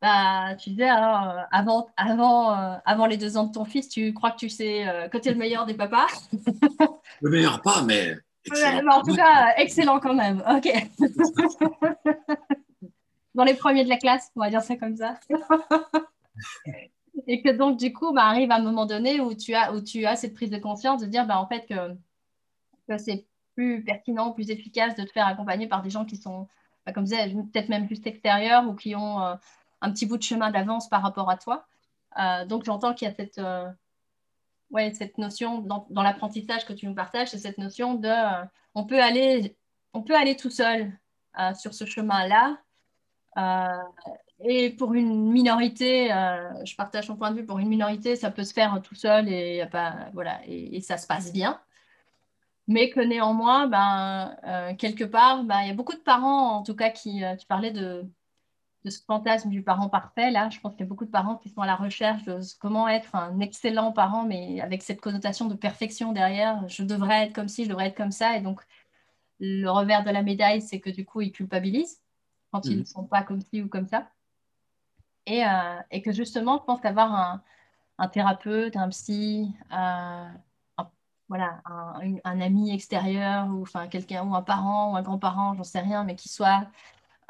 [0.00, 2.50] bah, tu disais, hein, avant, avant,
[2.84, 5.32] avant les deux ans de ton fils, tu crois que tu sais que tu es
[5.32, 6.06] le meilleur des papas?
[7.20, 8.16] Le meilleur pas, mais...
[8.90, 10.42] en tout cas, excellent quand même.
[10.48, 10.68] OK.
[13.34, 15.14] Dans les premiers de la classe, on va dire ça comme ça.
[17.26, 20.06] et que donc, du coup, bah, arrive un moment donné où tu as, où tu
[20.06, 24.50] as cette prise de conscience de dire, bah, en fait, que, c'est plus pertinent, plus
[24.50, 26.48] efficace de te faire accompagner par des gens qui sont,
[26.86, 29.34] bah, comme je disais, peut-être même juste extérieurs ou qui ont euh,
[29.80, 31.66] un petit bout de chemin d'avance par rapport à toi.
[32.18, 33.68] Euh, donc, j'entends qu'il y a cette, euh,
[34.70, 38.12] ouais, cette notion dans, dans l'apprentissage que tu nous partages, c'est cette notion de
[38.74, 39.56] on, peut aller,
[39.92, 40.92] on peut aller tout seul
[41.54, 42.58] sur ce chemin-là.
[44.40, 48.30] Et pour une minorité, euh, je partage ton point de vue, pour une minorité, ça
[48.30, 51.60] peut se faire tout seul et, pas, voilà, et, ça se passe bien.
[52.68, 56.62] Mais que néanmoins, ben, euh, quelque part, ben, il y a beaucoup de parents, en
[56.62, 58.04] tout cas, qui, euh, tu parlais de,
[58.84, 60.30] de, ce fantasme du parent parfait.
[60.30, 62.40] Là, je pense qu'il y a beaucoup de parents qui sont à la recherche de
[62.60, 66.66] comment être un excellent parent, mais avec cette connotation de perfection derrière.
[66.68, 68.36] Je devrais être comme ci, je devrais être comme ça.
[68.36, 68.60] Et donc,
[69.40, 72.00] le revers de la médaille, c'est que du coup, ils culpabilisent
[72.52, 72.86] quand ils ne mmh.
[72.86, 74.08] sont pas comme ci ou comme ça.
[75.28, 77.42] Euh, et, que justement, je pense qu'avoir
[77.98, 79.74] un, thérapeute, un psy, euh,
[80.78, 80.90] un,
[81.28, 81.60] voilà,
[82.24, 86.04] un, ami extérieur ou enfin quelqu'un ou un parent ou un grand-parent, j'en sais rien,
[86.04, 86.66] mais qui soit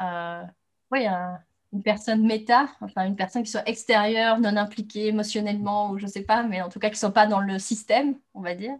[0.01, 0.45] euh,
[0.93, 6.23] une personne méta, enfin une personne qui soit extérieure, non impliquée émotionnellement ou je sais
[6.23, 8.75] pas, mais en tout cas qui ne soit pas dans le système, on va dire,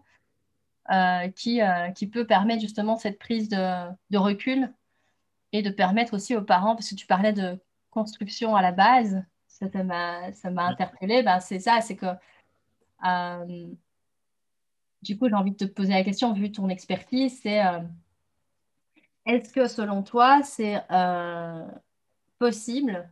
[1.35, 1.61] qui,
[1.95, 4.73] qui peut permettre justement cette prise de, de recul
[5.53, 7.59] et de permettre aussi aux parents, parce que tu parlais de
[7.91, 12.07] construction à la base, ça m'a ça interpellé, ben, c'est ça, c'est que
[13.05, 13.67] euh,
[15.03, 17.81] du coup, j'ai envie de te poser la question, vu ton expertise, c'est euh,
[19.27, 21.67] est-ce que selon toi, c'est euh,
[22.39, 23.11] possible,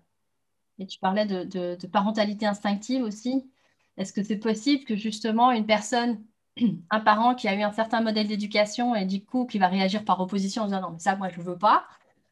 [0.78, 3.50] et tu parlais de, parentalité instinctive aussi,
[3.96, 6.22] est-ce que c'est possible que justement une personne,
[6.90, 10.04] un parent qui a eu un certain modèle d'éducation et du coup qui va réagir
[10.04, 11.86] par opposition en disant non, mais ça, moi, je ne veux pas,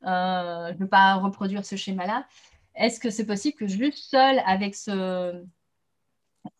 [0.04, 2.26] euh, je ne veux pas reproduire ce schéma-là.
[2.74, 5.44] Est-ce que c'est possible que juste seul avec ce,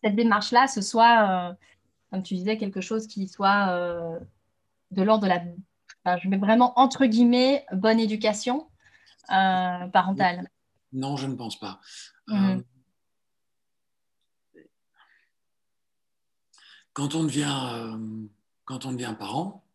[0.03, 1.53] cette démarche-là, ce soit, euh,
[2.11, 4.19] comme tu disais, quelque chose qui soit euh,
[4.91, 8.67] de l'ordre de la, je mets vraiment entre guillemets, bonne éducation?
[9.27, 10.49] Parentale
[10.93, 11.79] Non, je ne pense pas.
[12.27, 12.63] Mhm.
[16.93, 17.99] quand on devient,
[18.63, 19.65] quand on devient parent,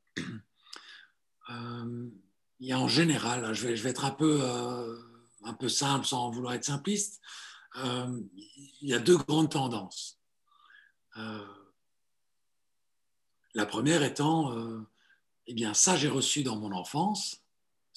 [1.51, 4.97] il y a en général, je vais, je vais être un peu, euh,
[5.45, 7.21] un peu simple sans vouloir être simpliste,
[7.77, 8.21] euh,
[8.81, 10.19] il y a deux grandes tendances.
[11.17, 11.47] Euh,
[13.55, 14.55] La première étant,
[15.47, 17.40] eh bien, ça j'ai reçu dans mon enfance,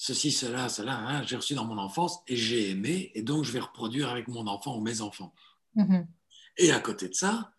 [0.04, 3.52] ceci, cela, cela, hein, j'ai reçu dans mon enfance et j'ai aimé, et donc je
[3.52, 5.34] vais reproduire avec mon enfant ou mes enfants.
[5.76, 6.06] Mm-hmm.
[6.58, 7.54] Et à côté de ça,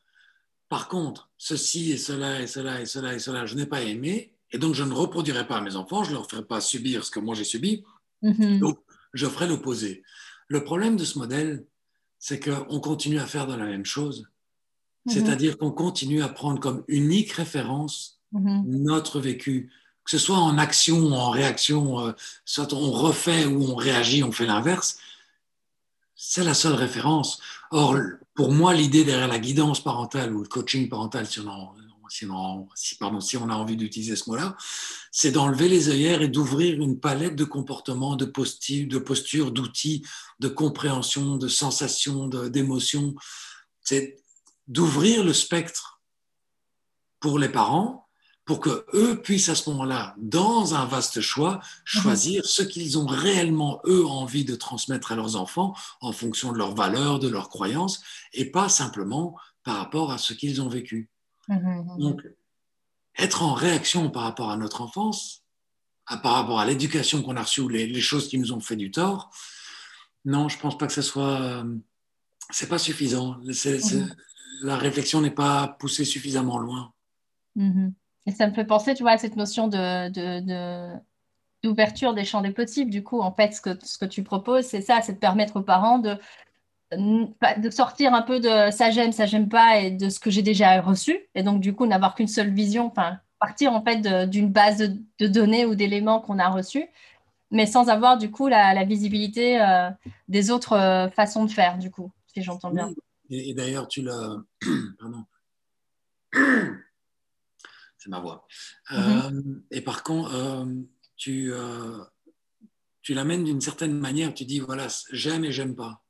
[0.70, 4.32] par contre, ceci et cela et cela et cela et cela, je n'ai pas aimé,
[4.52, 7.04] et donc je ne reproduirai pas à mes enfants, je ne leur ferai pas subir
[7.04, 7.84] ce que moi j'ai subi,
[8.22, 8.60] mm-hmm.
[8.60, 8.78] donc
[9.16, 10.04] je ferai l'opposé.
[10.48, 11.66] Le problème de ce modèle,
[12.20, 14.28] c'est qu'on continue à faire de la même chose,
[15.08, 15.14] mm-hmm.
[15.14, 19.72] c'est-à-dire qu'on continue à prendre comme unique référence notre vécu,
[20.06, 22.12] que ce soit en action en réaction, euh,
[22.46, 25.00] soit on refait ou on réagit, on fait l'inverse,
[26.16, 27.42] c'est la seule référence.
[27.72, 27.98] Or,
[28.36, 31.40] pour moi, l'idée derrière la guidance parentale ou le coaching parental, si
[32.30, 34.56] on, si on a envie d'utiliser ce mot-là,
[35.12, 40.06] c'est d'enlever les œillères et d'ouvrir une palette de comportements, de de postures, d'outils,
[40.40, 43.16] de compréhension, de sensations, d'émotions.
[43.82, 44.18] C'est
[44.68, 46.00] d'ouvrir le spectre
[47.20, 48.05] pour les parents
[48.46, 53.08] pour que eux puissent à ce moment-là, dans un vaste choix, choisir ce qu'ils ont
[53.08, 57.50] réellement eux envie de transmettre à leurs enfants en fonction de leurs valeurs, de leurs
[57.50, 58.04] croyances,
[58.34, 61.10] et pas simplement par rapport à ce qu'ils ont vécu.
[61.98, 62.22] Donc,
[63.18, 65.44] être en réaction par rapport à notre enfance,
[66.22, 68.92] par rapport à l'éducation qu'on a reçue ou les, choses qui nous ont fait du
[68.92, 69.32] tort,
[70.24, 71.76] non, je pense pas que ce soit, euh,
[72.52, 73.38] c'est pas suffisant.
[74.62, 76.94] la réflexion n'est pas poussée suffisamment loin.
[78.26, 79.68] Et ça me fait penser, tu vois, à cette notion
[81.64, 82.92] d'ouverture des champs des possibles.
[82.92, 83.62] Du coup, en fait, ce
[83.98, 86.18] que, tu proposes, c'est ça, c'est de permettre aux parents de,
[86.92, 90.42] de sortir un peu de ça j'aime, ça j'aime pas et de ce que j'ai
[90.42, 91.20] déjà reçu.
[91.36, 94.80] Et donc, du coup, n'avoir qu'une seule vision, enfin, partir en fait d'une base
[95.20, 96.88] de, données ou d'éléments qu'on a reçus,
[97.52, 99.90] mais sans avoir du coup la, visibilité euh,
[100.28, 102.90] des autres euh, façons de faire, du coup, si j'entends bien.
[103.30, 104.38] Et, et d'ailleurs, tu l'as.
[105.00, 105.26] Pardon
[108.10, 108.48] ma voix.
[108.92, 109.36] Mm-hmm.
[109.36, 110.66] Euh, et par contre, euh,
[111.16, 112.04] tu, euh,
[113.02, 116.04] tu l'amènes d'une certaine manière, tu dis, voilà, j'aime et j'aime pas.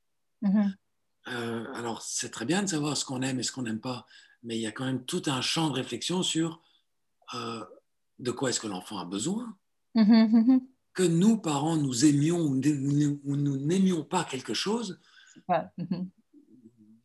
[0.43, 1.73] Mm-hmm.
[1.73, 4.05] alors, c'est très bien de savoir ce qu'on aime et ce qu'on n'aime pas,
[4.43, 6.62] mais il y a quand même tout un champ de réflexion sur
[7.34, 9.58] de quoi est-ce que l'enfant a besoin?
[9.95, 10.62] Mm-hmm,
[10.93, 14.99] que nous, parents, nous aimions ou nous n'aimions pas quelque chose.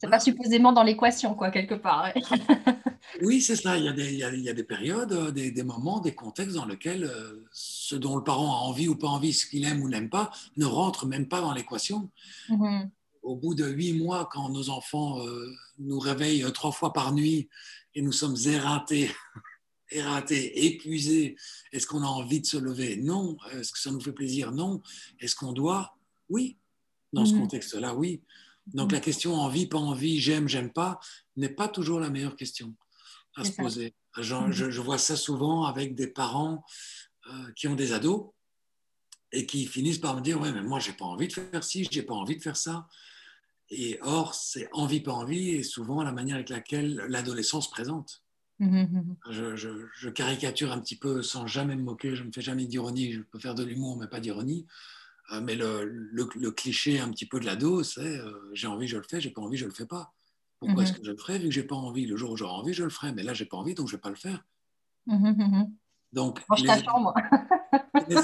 [0.01, 2.11] C'est pas supposément dans l'équation, quoi, quelque part.
[3.23, 3.77] oui, c'est ça.
[3.77, 6.57] Il y, a des, il, y a, des, périodes, euh, des, des, moments, des contextes
[6.57, 9.83] dans lesquels euh, ce dont le parent a envie ou pas envie, ce qu'il aime
[9.83, 12.09] ou n'aime pas, ne rentre même pas dans l'équation.
[12.49, 12.89] Mm-hmm.
[13.23, 17.51] Au bout de huit mois, quand nos enfants euh, nous réveillent trois fois par nuit
[17.95, 19.11] et nous sommes éreintés,
[19.91, 21.37] éreintés, épuisés,
[21.73, 22.97] est-ce qu'on a envie de se lever?
[22.97, 23.37] Non.
[23.53, 24.51] Est-ce que ça nous fait plaisir?
[24.51, 24.81] Non.
[25.19, 25.95] Est-ce qu'on doit?
[26.31, 26.57] Oui.
[27.13, 27.41] Dans ce mm-hmm.
[27.41, 28.23] contexte-là, oui.
[28.75, 31.01] Donc la question envie, pas envie, j'aime, j'aime pas,
[31.37, 32.75] n'est pas toujours la meilleure question
[33.37, 33.95] à se poser.
[34.17, 34.71] Mm-hmm.
[34.71, 36.65] Je, vois ça souvent avec des parents
[37.29, 38.31] euh, qui ont des ados
[39.33, 41.87] et qui finissent par me dire ouais mais moi j'ai pas envie de faire ci,
[41.91, 42.89] j'ai pas envie de faire ça.
[43.69, 48.23] Et or c'est envie pas envie et souvent la manière avec laquelle l'adolescence se présente.
[48.61, 49.17] Mm-hmm.
[49.31, 53.13] Je, je, caricature un petit peu sans jamais me moquer, je ne fais jamais d'ironie,
[53.13, 54.67] je peux faire de l'humour mais pas d'ironie.
[55.33, 58.97] Euh, mais le, le, cliché un petit peu de l'ado, c'est euh, j'ai envie, je
[58.97, 60.13] le fais, j'ai pas envie, je le fais pas.
[60.59, 60.99] Pourquoi est-ce mhm.
[60.99, 62.85] que je le ferais Vu que j'ai pas envie, le jour où j'aurai envie, je
[62.85, 63.13] le ferai.
[63.13, 64.45] Mais là, j'ai pas envie, donc je vais pas le faire.
[65.07, 65.75] Mhm, mhm.
[66.13, 68.17] Donc, les,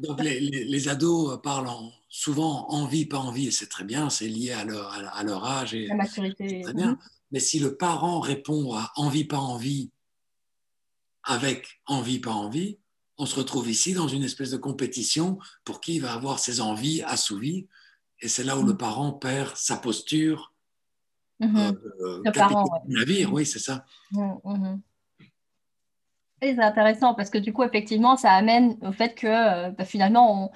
[0.00, 1.70] donc les, les, ados parlent
[2.08, 5.72] souvent envie, pas envie, et c'est très bien, c'est lié à leur, à, leur âge.
[5.72, 6.62] Et, La maturité.
[6.62, 6.98] Très bien.
[7.30, 9.92] Mais si le parent répond à envie, pas envie,
[11.22, 12.80] avec envie, pas envie,
[13.18, 17.02] on se retrouve ici dans une espèce de compétition pour qui va avoir ses envies
[17.02, 17.68] assouvies.
[18.20, 20.52] Et c'est là où le parent perd sa posture.
[21.40, 21.76] Mm-hmm.
[22.00, 23.84] Euh, le parent, navire, oui, c'est ça.
[24.12, 24.78] Mm, mm-hmm.
[26.40, 30.52] c'est intéressant parce que du coup, effectivement, ça amène au fait que euh, bah, finalement,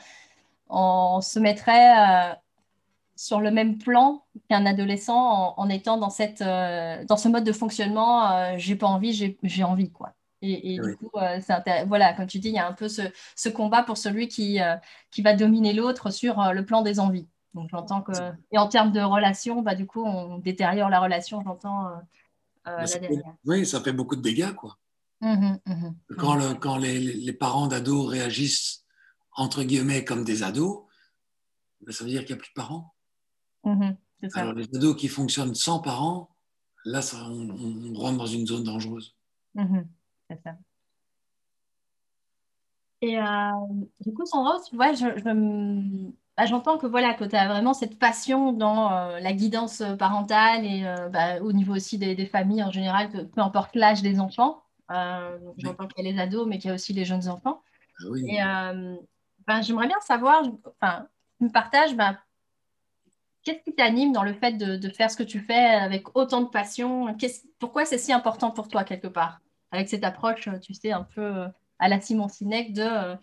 [0.68, 2.34] on, se mettrait euh,
[3.16, 8.56] sur le même plan qu'un adolescent en, étant dans, cette, dans ce mode de fonctionnement.
[8.58, 10.14] j'ai pas envie, j'ai envie, quoi.
[10.52, 11.40] Et, du coup, euh,
[11.86, 14.76] voilà, comme tu dis, il y a un peu ce, combat pour celui qui, euh,
[15.10, 17.28] qui va dominer l'autre sur euh, le plan des envies.
[17.54, 18.12] Donc j'entends que.
[18.52, 21.90] Et en termes de relation, bah, du coup, on détériore la relation, j'entends
[22.64, 22.84] la
[23.44, 24.78] Oui, ça fait beaucoup de dégâts, quoi.
[25.22, 28.84] Mmh mmh quand, le, quand les, les, parents d'ados réagissent,
[29.32, 30.84] entre guillemets, comme des ados,
[31.80, 32.94] bah, ça veut dire qu'il n'y a plus de parents.
[33.64, 33.92] Mmh
[34.34, 36.36] Alors les ados qui fonctionnent sans parents,
[36.84, 39.16] là, ça, on, on, rentre dans une zone dangereuse
[40.28, 40.56] c'est ça.
[43.02, 43.50] Et euh,
[44.00, 45.06] du coup, Sandra, tu vois, je,
[46.36, 50.64] bah, j'entends que voilà, que tu as vraiment cette passion dans euh, la guidance parentale
[50.64, 54.62] et euh, bah, au niveau aussi des, familles en général, peu importe l'âge des enfants.
[54.88, 57.62] J'entends qu'il y a les ados, mais qu'il y a aussi les jeunes enfants.
[58.00, 58.26] Ah oui.
[58.28, 58.38] Et
[59.46, 60.42] ben, j'aimerais bien savoir,
[60.80, 61.06] enfin,
[61.38, 62.18] tu me partages, ben,
[63.42, 66.48] qu'est-ce qui t'anime dans le fait de, faire ce que tu fais avec autant de
[66.48, 67.16] passion?
[67.58, 69.40] Pourquoi c'est si important pour toi quelque part?
[69.70, 71.46] Avec cette approche, tu sais, un peu
[71.78, 73.16] à la Simon Sinek de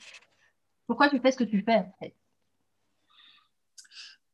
[0.87, 2.15] pourquoi tu fais ce que tu fais en fait?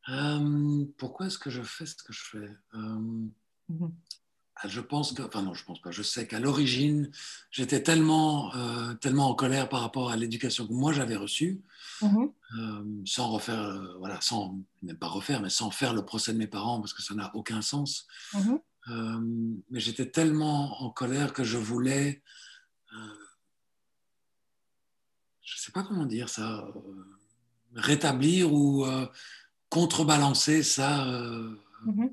[0.10, 2.50] Euh, Pourquoi est-ce que je fais ce que je fais?
[2.74, 3.00] Euh,
[3.70, 3.92] mhm.
[4.56, 5.92] ah, Je pense que, enfin non, je pense pas.
[5.92, 7.12] Je sais qu'à l'origine,
[7.52, 11.62] j'étais tellement, euh, tellement en colère par rapport à l'éducation que moi j'avais reçue,
[12.02, 13.06] mhm.
[13.06, 16.80] sans refaire, voilà, sans même pas refaire, mais sans faire le procès de mes parents
[16.80, 18.08] parce que ça n'a aucun sens.
[18.88, 19.62] Mhm.
[19.70, 22.24] mais j'étais tellement en colère que je voulais
[25.42, 26.68] je ne sais pas comment dire ça,
[27.76, 28.86] rétablir ou
[29.70, 31.56] contrebalancer ça euh,
[31.86, 32.12] mhm.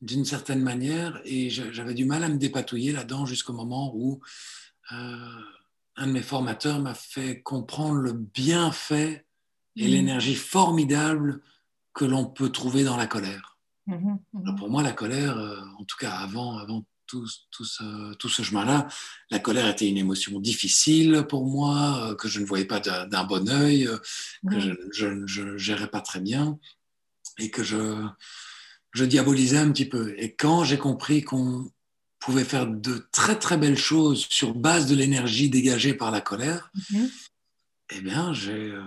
[0.00, 1.20] d'une certaine manière.
[1.24, 4.20] Et j'avais du mal à me dépatouiller là-dedans jusqu'au moment où
[4.92, 5.40] euh,
[5.96, 9.26] un de mes formateurs m'a fait comprendre le bienfait
[9.76, 9.90] et mhm.
[9.90, 11.42] l'énergie formidable
[11.94, 13.55] que l'on peut trouver dans la colère.
[13.86, 14.18] Mhm.
[14.56, 18.42] pour moi, la colère, euh, en tout cas avant, avant tout, tout, ce, tout ce
[18.42, 18.88] chemin-là,
[19.30, 23.24] la colère était une émotion difficile pour moi, euh, que je ne voyais pas d'un
[23.24, 23.98] bon œil, euh,
[24.50, 24.58] que
[24.92, 26.58] je ne gérais pas très bien
[27.38, 28.04] et que je,
[28.92, 30.14] je diabolisais un petit peu.
[30.18, 31.70] Et quand j'ai compris qu'on
[32.18, 36.72] pouvait faire de très très belles choses sur base de l'énergie dégagée par la colère,
[36.74, 37.10] mm-hmm.
[37.90, 38.82] eh bien, j'ai euh,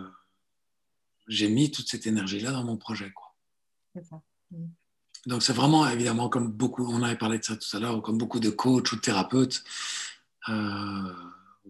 [1.27, 3.13] j'ai mis toute cette énergie-là dans mon projet.
[3.95, 4.21] C'est ça.
[5.25, 8.17] Donc c'est vraiment évidemment comme beaucoup, on avait parlé de ça tout à l'heure, comme
[8.17, 9.63] beaucoup de coachs ou de thérapeutes.
[10.49, 11.13] Euh,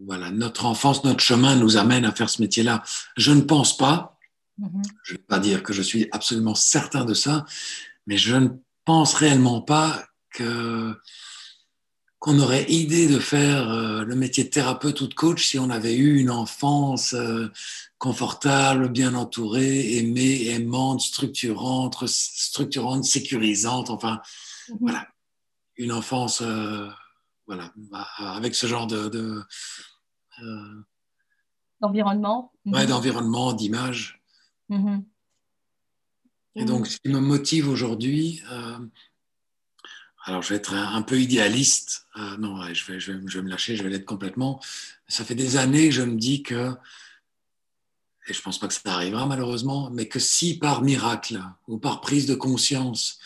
[0.05, 2.83] voilà, notre enfance, notre chemin nous amène à faire ce métier-là.
[3.17, 4.17] Je ne pense pas,
[4.61, 4.83] mm-hmm.
[5.03, 7.45] je ne vais pas dire que je suis absolument certain de ça,
[8.07, 8.49] mais je ne
[8.85, 10.95] pense réellement pas que
[12.19, 15.69] qu'on aurait idée de faire euh, le métier de thérapeute ou de coach si on
[15.69, 17.49] avait eu une enfance euh,
[17.99, 24.21] confortable, bien entourée, aimée, aimante, structurante, structurante, sécurisante, enfin,
[24.69, 24.77] mhm.
[24.79, 25.07] voilà,
[25.75, 26.89] une enfance, euh,
[27.45, 29.43] voilà, bah, avec ce genre de,
[31.81, 32.89] d'environnement, ouais, mhm.
[32.89, 34.21] d'environnement, d'image.
[34.69, 35.05] Mhm.
[36.55, 38.41] Et donc, ce qui me motive aujourd'hui,
[40.25, 42.07] alors je vais être un peu idéaliste.
[42.17, 44.61] Euh, non, je, vais, je, vais, me lâcher, je vais l'être complètement.
[45.07, 46.73] Ça fait des années que je me dis que,
[48.29, 52.01] et je pense pas que ça arrivera malheureusement, mais que si par miracle ou par
[52.01, 53.19] prise de conscience,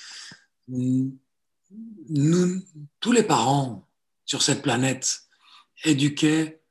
[0.67, 2.61] nous,
[2.99, 3.87] tous les parents
[4.25, 5.23] sur cette planète
[5.83, 6.61] éduquaient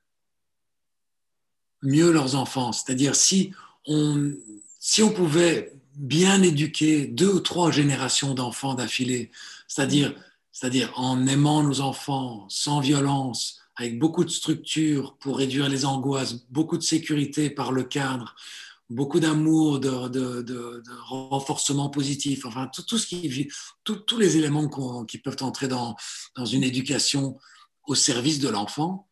[1.83, 3.53] mieux leurs enfants, c'est-à-dire si
[3.87, 4.35] on,
[5.15, 9.31] pouvait bien éduquer deux ou trois générations d'enfants d'affilée,
[9.69, 10.15] c'est-à-dire
[10.97, 16.77] en aimant nos enfants sans violence, avec beaucoup de structure pour réduire les angoisses, beaucoup
[16.77, 18.35] de sécurité par le cadre,
[18.91, 23.49] beaucoup d'amour, de, renforcement positif, enfin tout, ce qui,
[23.85, 24.69] tous les éléments
[25.07, 25.97] qui peuvent entrer dans,
[26.37, 27.39] dans une éducation
[27.87, 29.09] au service de l'enfant.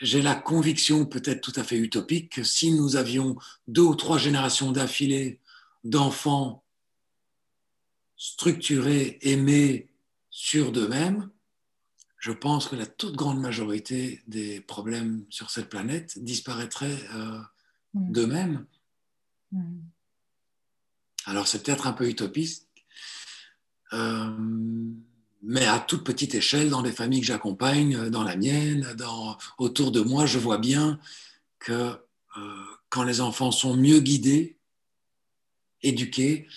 [0.00, 3.36] J'ai la conviction, peut-être tout à fait utopique, que si nous avions
[3.68, 5.40] deux ou trois générations d'affilée
[5.84, 6.64] d'enfants
[8.16, 9.90] structurés, aimés,
[10.30, 11.30] sur d'eux-mêmes,
[12.24, 17.38] je pense que la toute grande majorité des problèmes sur cette planète disparaîtraient euh,
[17.92, 18.12] mm.
[18.12, 18.66] d'eux-mêmes.
[21.26, 22.70] Alors c'est peut-être un peu utopiste,
[23.92, 24.34] euh,
[25.42, 29.92] mais à toute petite échelle, dans les familles que j'accompagne, dans la mienne, dans, autour
[29.92, 30.98] de moi, je vois bien
[31.58, 31.72] que
[32.38, 34.56] euh, quand les enfants sont mieux guidés,
[35.82, 36.48] éduqués,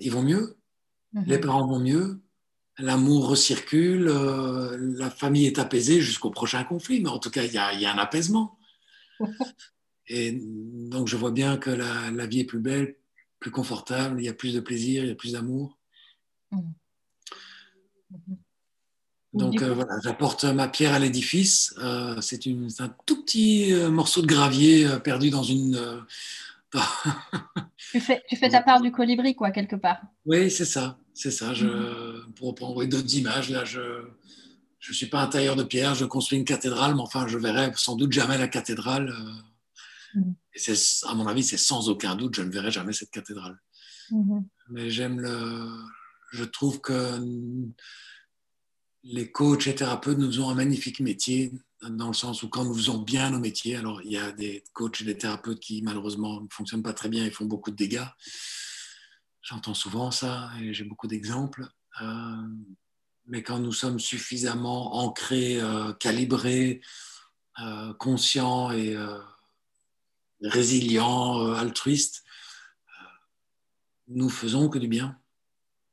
[0.00, 0.56] ils vont mieux.
[1.12, 1.44] Les mhm.
[1.44, 2.22] parents vont mieux,
[2.78, 7.52] l'amour recircule, euh, la famille est apaisée jusqu'au prochain conflit, mais en tout cas, il
[7.52, 8.58] y a, un apaisement.
[10.08, 12.96] Et donc, je vois bien que la, vie est plus belle,
[13.40, 15.78] plus confortable, il y a plus de plaisir, il y a plus d'amour.
[16.50, 16.72] Mhm.
[18.10, 18.36] Mhm.
[19.34, 21.74] Donc euh, voilà, j'apporte ma pierre à l'édifice.
[21.78, 26.06] Euh, c'est un tout petit morceau de gravier perdu dans une,
[27.92, 30.00] tu, fais, tu fais ta part du colibri, quoi, quelque part.
[30.26, 30.98] Oui, c'est ça.
[31.18, 31.52] C'est ça.
[31.52, 32.32] Je, mhm.
[32.34, 36.38] Pour prendre d'autres images, là, je ne suis pas un tailleur de pierre, je construis
[36.38, 39.08] une cathédrale, mais enfin, je verrai sans doute jamais la cathédrale.
[39.08, 40.20] Euh.
[40.20, 40.34] Mhm.
[40.54, 43.58] Et c'est, à mon avis, c'est sans aucun doute, je ne verrai jamais cette cathédrale.
[44.12, 44.46] Mhm.
[44.70, 45.68] Mais j'aime le.
[46.30, 47.18] Je trouve que
[49.02, 51.50] les coachs et thérapeutes nous ont un magnifique métier
[51.82, 54.62] dans le sens où quand nous faisons bien nos métiers, alors il y a des
[54.72, 57.76] coachs et des thérapeutes qui malheureusement ne fonctionnent pas très bien et font beaucoup de
[57.76, 58.06] dégâts.
[59.42, 61.66] J'entends souvent ça et j'ai beaucoup d'exemples.
[62.02, 62.46] Euh,
[63.26, 66.80] Mais quand nous sommes suffisamment ancrés, euh, calibrés,
[67.60, 68.96] euh, conscients et
[70.42, 72.24] résilients, altruistes,
[74.08, 75.18] nous faisons que du bien.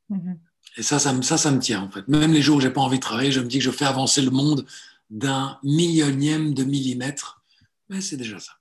[0.09, 0.37] Mm-hmm.
[0.77, 2.07] Et ça ça, ça, ça me tient en fait.
[2.07, 3.85] Même les jours où j'ai pas envie de travailler, je me dis que je fais
[3.85, 4.65] avancer le monde
[5.09, 7.41] d'un millionième de millimètre.
[7.89, 8.53] Mais c'est déjà ça.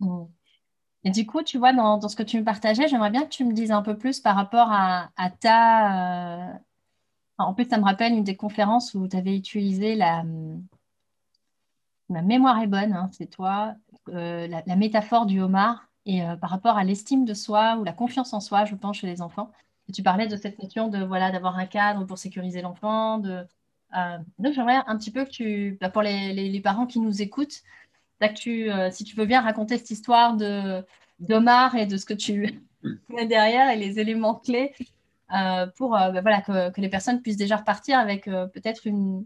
[0.00, 0.24] Mm.
[1.04, 3.44] Et du coup, tu vois, dans, ce que tu me partageais, j'aimerais bien que tu
[3.44, 6.50] me dises un peu plus par rapport à, ta...
[6.50, 6.52] Euh...
[7.38, 10.24] En plus, ça me rappelle une des conférences où tu avais utilisé la...
[12.10, 13.74] Ma mémoire est bonne, hein, c'est toi,
[14.10, 17.92] euh, la, métaphore du homard et euh, par rapport à l'estime de soi ou la
[17.92, 19.50] confiance en soi, je pense, chez les enfants.
[19.92, 23.18] Tu parlais de cette notion de voilà d'avoir un cadre pour sécuriser l'enfant.
[23.18, 23.46] De,
[24.38, 27.62] donc j'aimerais un petit peu que tu, bah, pour les, parents qui nous écoutent,
[28.34, 30.82] tu, euh, si tu veux bien raconter cette histoire de
[31.20, 32.60] d'Omar et de ce que tu
[33.08, 34.74] mets derrière et les éléments clés
[35.34, 39.24] euh, pour euh, bah, voilà, que, que, les personnes puissent déjà repartir avec peut-être une,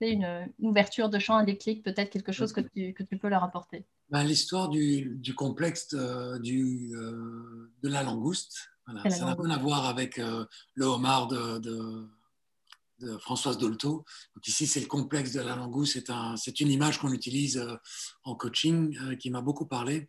[0.00, 3.42] une, ouverture de champ, un déclic, peut-être quelque chose que tu, que tu peux leur
[3.42, 3.84] apporter.
[4.10, 5.94] Ben, L'histoire du, du, complexe
[6.42, 9.08] du, de la langouste, voilà.
[9.10, 12.06] ça n'a rien à voir avec le homard de, de
[12.98, 14.04] de Françoise Dolto.
[14.34, 16.10] Donc ici, c'est le complexe de la langouste.
[16.36, 17.76] C'est une image qu'on utilise euh,
[18.24, 20.08] en coaching euh, qui m'a beaucoup parlé.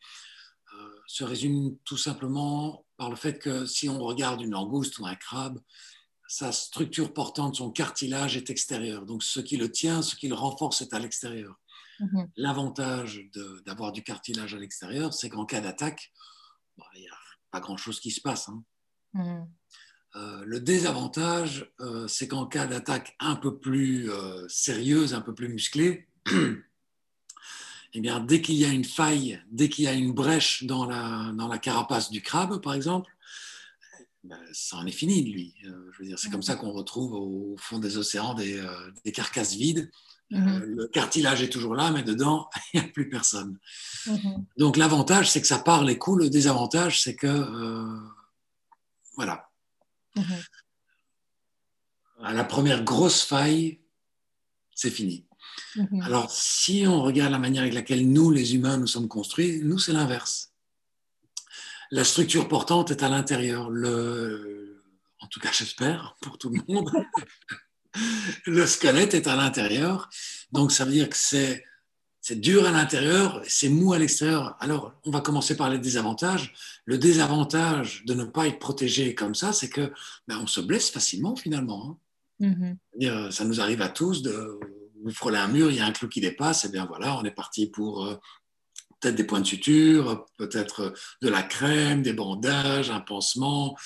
[0.74, 5.06] Euh, se résume tout simplement par le fait que si on regarde une langouste ou
[5.06, 5.60] un crabe,
[6.28, 9.06] sa structure portante, son cartilage est extérieur.
[9.06, 11.56] Donc ce qui le tient, ce qui le renforce est à l'extérieur.
[12.00, 12.30] Mm-hmm.
[12.36, 13.22] L'avantage
[13.66, 16.12] d'avoir du cartilage à l'extérieur, c'est qu'en cas d'attaque,
[16.78, 17.18] bah, il n'y a
[17.50, 18.50] pas grand-chose qui se passe.
[18.50, 18.64] Hein.
[19.16, 19.48] Mm-hmm.
[20.16, 25.34] Euh, le désavantage, euh, c'est qu'en cas d'attaque un peu plus euh, sérieuse, un peu
[25.34, 26.08] plus musclée,
[27.94, 30.86] eh bien, dès qu'il y a une faille, dès qu'il y a une brèche dans
[30.86, 33.12] la, dans la carapace du crabe, par exemple,
[34.24, 35.56] ben, ça en est fini de lui.
[35.64, 38.62] je veux dire, c'est comme ça qu'on retrouve au fond des océans des,
[39.06, 39.90] des carcasses vides.
[40.30, 40.60] Mm-hmm.
[40.60, 43.58] le cartilage est toujours là, mais dedans, il n'y a plus personne.
[44.06, 44.44] Mm-hmm.
[44.58, 46.24] Donc l'avantage, c'est que ça part les coups.
[46.24, 47.46] Le désavantage, c'est que,
[49.16, 49.47] voilà,
[50.18, 50.44] Mhm.
[52.24, 53.80] À la première grosse faille,
[54.74, 55.26] c'est fini.
[55.76, 56.02] Mhm.
[56.02, 59.80] Alors, si on regarde la manière avec laquelle nous, les humains, nous sommes construits, nous,
[59.80, 60.52] c'est l'inverse.
[61.92, 63.70] La structure portante est à l'intérieur.
[63.70, 64.84] Le...
[65.20, 66.92] En tout cas, j'espère, pour tout le monde.
[68.46, 70.10] le squelette est à l'intérieur.
[70.52, 71.64] Donc, ça veut dire que c'est
[72.28, 74.58] c'est dur à l'intérieur, c'est mou à l'extérieur.
[74.60, 76.54] Alors, on va commencer par les désavantages.
[76.84, 79.94] Le désavantage de ne pas être protégé comme ça, c'est que
[80.28, 81.98] ben, on se blesse facilement finalement.
[82.42, 82.78] Hein.
[83.00, 83.32] Mm-hmm.
[83.32, 84.60] Ça nous arrive à tous de
[85.02, 87.24] vous frôlez un mur, il y a un clou qui dépasse, et bien voilà, on
[87.24, 88.16] est parti pour euh,
[89.00, 93.78] peut-être des points de suture, peut-être de la crème, des bandages, un pansement,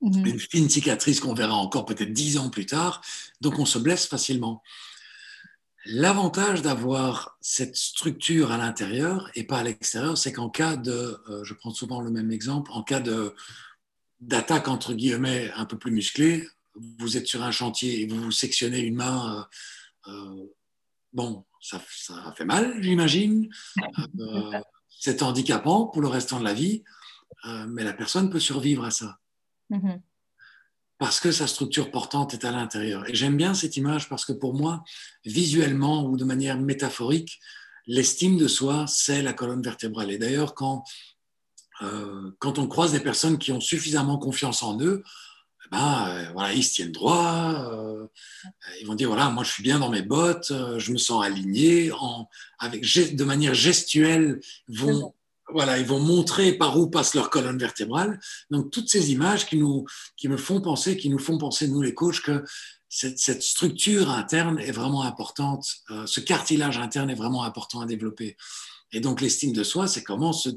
[0.00, 0.28] mm-hmm.
[0.28, 3.00] une fine cicatrice qu'on verra encore peut-être dix ans plus tard.
[3.40, 4.62] Donc on se blesse facilement.
[5.86, 11.42] L'avantage d'avoir cette structure à l'intérieur et pas à l'extérieur, c'est qu'en cas de, euh,
[11.42, 13.34] je prends souvent le même exemple, en cas de
[14.20, 16.46] d'attaque entre guillemets un peu plus musclée,
[16.98, 19.48] vous êtes sur un chantier et vous vous sectionnez une main,
[20.06, 20.46] euh, euh,
[21.14, 21.80] bon, ça,
[22.36, 23.48] fait mal, j'imagine.
[24.90, 26.84] c'est handicapant pour le restant de la vie,
[27.68, 29.18] mais la personne peut survivre à ça.
[29.70, 30.00] Mm-hmm
[31.00, 33.08] parce que sa structure portante est à l'intérieur.
[33.08, 34.84] Et j'aime bien cette image parce que pour moi,
[35.24, 37.40] visuellement ou de manière métaphorique,
[37.86, 40.10] l'estime de soi, c'est la colonne vertébrale.
[40.10, 40.84] Et d'ailleurs, quand,
[41.80, 45.02] euh, quand on croise des personnes qui ont suffisamment confiance en eux,
[45.64, 48.06] eh ben, euh, voilà, ils se tiennent droit, euh,
[48.82, 51.92] ils vont dire, voilà, moi je suis bien dans mes bottes, je me sens aligné,
[51.92, 52.28] en,
[52.58, 54.38] avec, de manière gestuelle,
[54.68, 55.14] vont
[55.52, 58.20] voilà, ils vont montrer par où passe leur colonne vertébrale.
[58.50, 59.86] Donc, toutes ces images qui, nous,
[60.16, 62.44] qui me font penser, qui nous font penser, nous les coachs, que
[62.88, 67.86] cette, cette structure interne est vraiment importante, euh, ce cartilage interne est vraiment important à
[67.86, 68.36] développer.
[68.92, 70.50] Et donc, l'estime de soi, c'est comment se,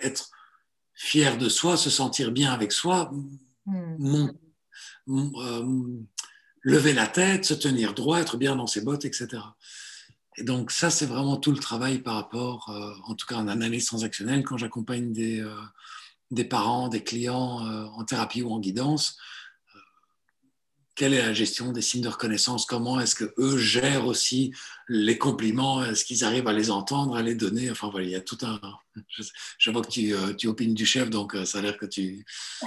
[0.00, 0.30] être
[0.94, 3.12] fier de soi, se sentir bien avec soi,
[3.66, 4.28] hmm.
[5.08, 5.86] euh,
[6.62, 9.42] lever la tête, se tenir droit, être bien dans ses bottes, etc.
[10.36, 13.48] Et donc ça, c'est vraiment tout le travail par rapport, euh, en tout cas en
[13.48, 19.16] analyse transactionnelle, quand j'accompagne des, euh, parents, des clients euh, en thérapie ou en guidance.
[20.94, 22.66] Quelle est la gestion des signes de reconnaissance?
[22.66, 24.52] Comment est-ce que eux gèrent aussi
[24.88, 25.84] les compliments?
[25.84, 27.70] Est-ce qu'ils arrivent à les entendre, à les donner?
[27.70, 28.60] Enfin voilà, il y a tout un.
[29.58, 32.24] Je, vois que tu, tu opines du chef, donc ça a l'air que tu.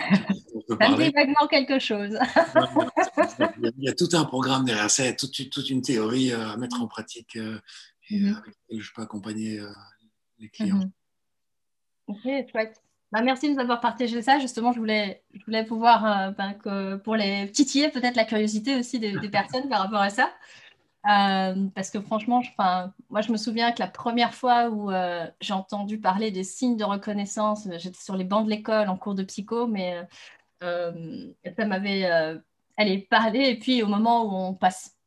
[0.68, 2.18] Ça me dit vaguement quelque chose.
[3.78, 6.82] il y a tout un programme derrière ça, toute, toute une théorie euh, à mettre
[6.82, 7.60] en pratique euh,
[8.10, 8.38] et mm-hmm.
[8.38, 9.72] avec laquelle je peux accompagner euh,
[10.40, 10.80] les clients.
[10.80, 12.46] Mm-hmm.
[12.46, 12.82] Ok, chouette.
[13.12, 14.38] Bah, merci de nous avoir partagé ça.
[14.39, 15.24] Justement, je voulais,
[15.68, 20.01] pouvoir, euh, ben, que pour les titiller peut-être la curiosité aussi des, personnes par rapport
[20.01, 20.30] à ça.
[21.10, 22.41] Euh, parce que franchement,
[23.10, 26.76] moi, je me souviens que la première fois où euh, j'ai entendu parler des signes
[26.76, 30.01] de reconnaissance, j'étais sur les bancs de l'école en cours de psycho, mais
[30.62, 32.43] ça m'avait
[33.10, 33.39] parlé.
[33.49, 34.97] Et puis, au moment où on passe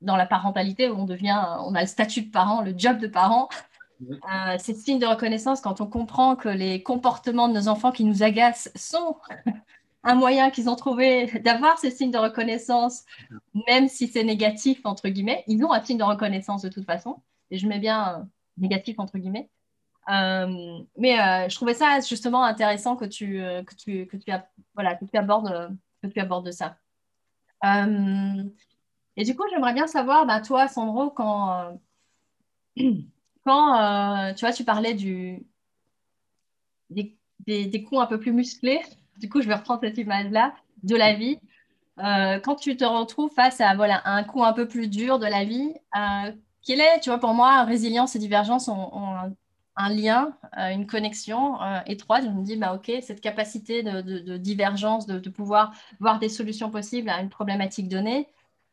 [0.00, 3.08] dans la parentalité, où on devient, on a le statut de parent, le job de
[3.08, 3.48] parent,
[4.00, 8.04] euh, c'est signe de reconnaissance quand on comprend que les comportements de nos enfants qui
[8.04, 9.16] nous agacent sont
[10.04, 13.04] un moyen qu'ils ont trouvé d'avoir ces signes de reconnaissance,
[13.66, 15.42] même si c'est négatif, entre guillemets.
[15.46, 18.24] Ils ont un signe de reconnaissance de toute façon, et je mets bien euh,
[18.56, 19.50] négatif, entre guillemets.
[20.10, 21.16] Euh, mais
[21.50, 24.30] je trouvais ça justement intéressant que tu, que tu, que tu,
[24.74, 26.78] voilà, que tu, abordes, que tu abordes ça.
[27.62, 31.78] et du coup, j'aimerais bien savoir, bah, toi, Sandro, quand
[33.48, 35.42] quand euh, tu vois, tu parlais du,
[36.90, 38.82] des, des, coups un peu plus musclés,
[39.16, 41.38] du coup, je vais reprendre cette image-là, de la vie.
[41.98, 45.24] Euh, quand tu te retrouves face à voilà, un coup un peu plus dur de
[45.24, 46.30] la vie, euh,
[46.62, 49.16] quel est, tu vois, pour moi, résilience et divergence ont,
[49.76, 52.24] un, lien, une connexion étroite.
[52.24, 56.70] Je me dis, bah, OK, cette capacité de, divergence, de, de, pouvoir voir des solutions
[56.70, 58.28] possibles à une problématique donnée,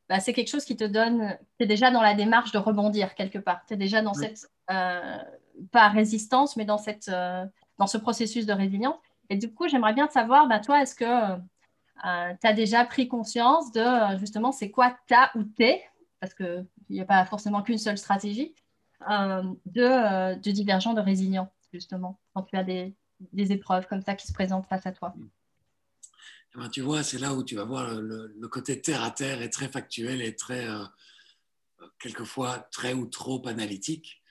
[0.10, 3.16] bah, c'est quelque chose qui te donne, tu es déjà dans la démarche de rebondir
[3.16, 3.62] quelque part.
[3.68, 7.46] Tu es déjà dans cette, euh, pas résistance, mais dans, cette, euh,
[7.78, 8.98] dans ce processus de résilience.
[9.30, 13.08] Et du coup, j'aimerais bien savoir, bah, toi, est-ce que euh, tu as déjà pris
[13.08, 15.82] conscience de justement c'est quoi ta ou tes,
[16.20, 18.54] parce qu'il n'y a pas forcément qu'une seule stratégie,
[19.02, 24.28] de, de divergent, de résilient, justement, quand tu as des, des épreuves comme ça qui
[24.28, 25.14] se présentent face à toi?
[26.56, 29.42] Eh ben, tu vois, c'est là où tu vas voir le, côté terre à terre
[29.42, 30.86] et très factuel et très, euh,
[32.00, 34.22] quelquefois, très ou trop analytique.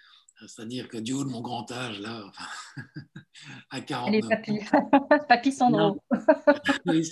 [0.41, 2.31] C'est-à-dire que du haut de mon grand âge, là,
[3.71, 4.59] à 40 Allez, papy,
[5.29, 6.03] papy Sandro.
[6.87, 7.09] oui,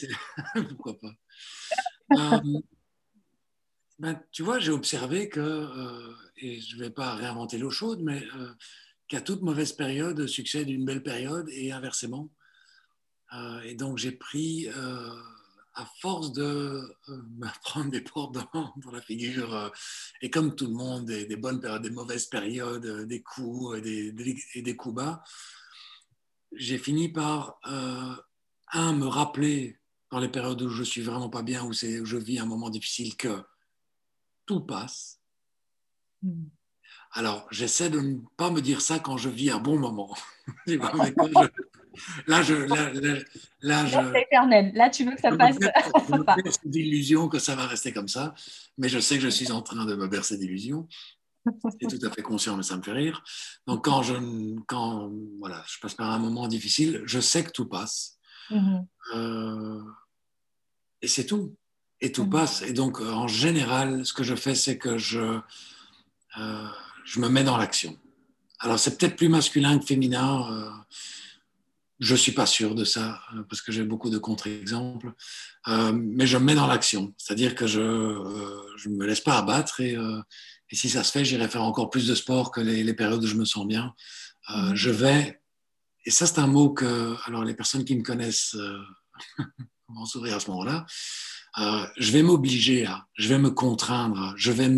[0.69, 1.13] pourquoi pas.
[2.19, 2.61] Euh,
[3.99, 8.01] ben, tu vois, j'ai observé que, euh, et je ne vais pas réinventer l'eau chaude,
[8.03, 8.23] mais
[9.09, 12.31] qu'à toute mauvaise période succède une belle période et inversement.
[13.35, 15.15] Euh, et donc j'ai pris, euh,
[15.75, 19.73] à force de euh, me prendre des portes dans, la figure,
[20.21, 24.77] et comme tout le monde, des, bonnes périodes, des mauvaises périodes, des coups et des,
[24.77, 25.23] coups bas,
[26.55, 29.79] j'ai fini par, un, me rappeler
[30.11, 32.71] dans les périodes où je suis vraiment pas bien, où, où je vis un moment
[32.71, 33.43] difficile, que
[34.47, 35.21] tout passe.
[36.23, 36.45] Mm.
[37.15, 40.17] Alors, j'essaie de ne pas me dire ça quand je vis un bon moment.
[42.27, 42.55] Là, je.
[42.55, 42.93] Là,
[43.63, 44.73] là, là éternel.
[44.75, 45.57] Là, tu veux que ça passe.
[46.51, 48.35] C'est d'illusion que ça va rester comme ça,
[48.79, 50.89] mais je sais que je suis en train de me bercer d'illusions.
[51.81, 53.23] C'est tout à fait conscient, mais ça me fait rire.
[53.67, 54.15] Donc, quand je,
[54.67, 58.19] quand, voilà, je passe par un moment difficile, je sais que tout passe.
[58.51, 58.87] Mm-hmm.
[59.15, 59.83] Euh,
[61.01, 61.57] et c'est tout.
[62.01, 62.31] Et tout mm-hmm.
[62.31, 62.63] passe.
[62.63, 65.41] Et donc, en général, ce que je fais, c'est que je,
[66.39, 66.69] euh,
[67.05, 67.99] je me mets dans l'action.
[68.61, 70.47] Alors, c'est peut-être plus masculin que féminin.
[70.53, 70.71] Euh,
[72.03, 75.13] je ne suis pas sûr de ça, euh, parce que j'ai beaucoup de contre-exemples,
[75.69, 79.39] euh, mais je me mets dans l'action, c'est-à-dire que je ne euh, me laisse pas
[79.39, 79.97] abattre, et,
[80.73, 83.37] si ça se fait, j'irai faire encore plus de sport que les, périodes où je
[83.37, 83.95] me sens bien.
[84.49, 84.75] Mhm.
[84.75, 85.41] Je vais,
[86.05, 88.57] et ça c'est un mot que, alors les personnes qui me connaissent
[89.89, 90.87] vont sourire à ce moment-là,
[91.99, 94.71] je vais m'obliger à, je vais me contraindre, je vais,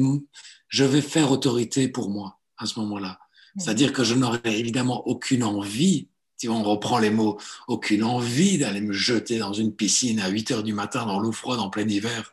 [0.68, 3.18] je vais faire autorité pour moi à ce moment-là.
[3.54, 3.62] Mhm.
[3.62, 8.80] C'est-à-dire que je n'aurai évidemment aucune envie si on reprend les mots, aucune envie d'aller
[8.80, 11.88] me jeter dans une piscine à 8 heures du matin dans l'eau froide en plein
[11.88, 12.32] hiver,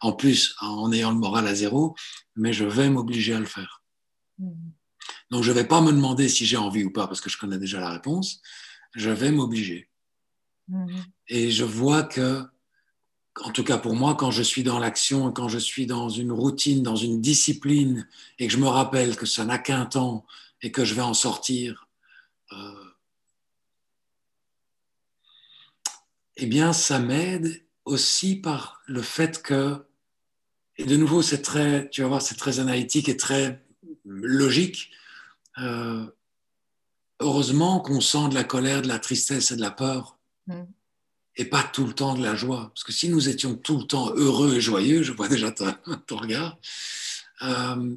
[0.00, 1.94] en plus en ayant le moral à zéro,
[2.36, 3.82] mais je vais m'obliger à le faire.
[4.38, 4.52] Mm.
[5.30, 7.38] Donc je ne vais pas me demander si j'ai envie ou pas, parce que je
[7.38, 8.40] connais déjà la réponse,
[8.94, 9.88] je vais m'obliger.
[10.68, 10.96] Mm.
[11.28, 12.42] Et je vois que,
[13.42, 16.32] en tout cas pour moi, quand je suis dans l'action, quand je suis dans une
[16.32, 18.06] routine, dans une discipline,
[18.38, 20.26] et que je me rappelle que ça n'a qu'un temps
[20.60, 21.88] et que je vais en sortir,
[22.52, 22.87] euh,
[26.38, 29.84] eh bien, ça m'aide aussi par le fait que,
[30.76, 33.64] et de nouveau, c'est très, tu vas voir, c'est très analytique et très
[34.04, 34.90] logique.
[35.58, 36.06] Euh,
[37.18, 40.16] heureusement qu'on sent de la colère, de la tristesse et de la peur,
[40.46, 40.62] mm.
[41.36, 42.70] et pas tout le temps de la joie.
[42.72, 45.74] Parce que si nous étions tout le temps heureux et joyeux, je vois déjà ton,
[46.16, 46.56] regard,
[47.42, 47.96] euh,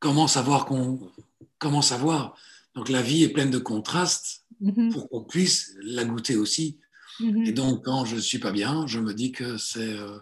[0.00, 1.12] comment savoir qu'on,
[1.58, 2.36] comment savoir?
[2.74, 4.92] Donc la vie est pleine de contrastes Mhm.
[4.92, 6.78] pour qu'on puisse la goûter aussi.
[7.20, 7.44] Mhm.
[7.46, 10.18] Et donc, quand je ne suis pas bien, je me dis que c'est, euh,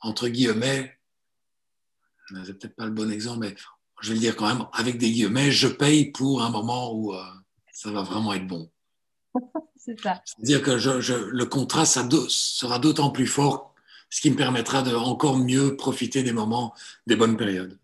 [0.00, 0.98] entre guillemets,
[2.44, 3.54] c'est peut-être pas le bon exemple, mais
[4.00, 7.14] je vais le dire quand même, avec des guillemets, je paye pour un moment où
[7.14, 7.22] euh,
[7.72, 8.70] ça va vraiment être bon.
[9.76, 10.22] c'est ça.
[10.24, 13.74] C'est-à-dire que le contraste sera d'autant plus fort,
[14.10, 16.74] ce qui me permettra de encore mieux profiter des moments,
[17.06, 17.78] des bonnes périodes.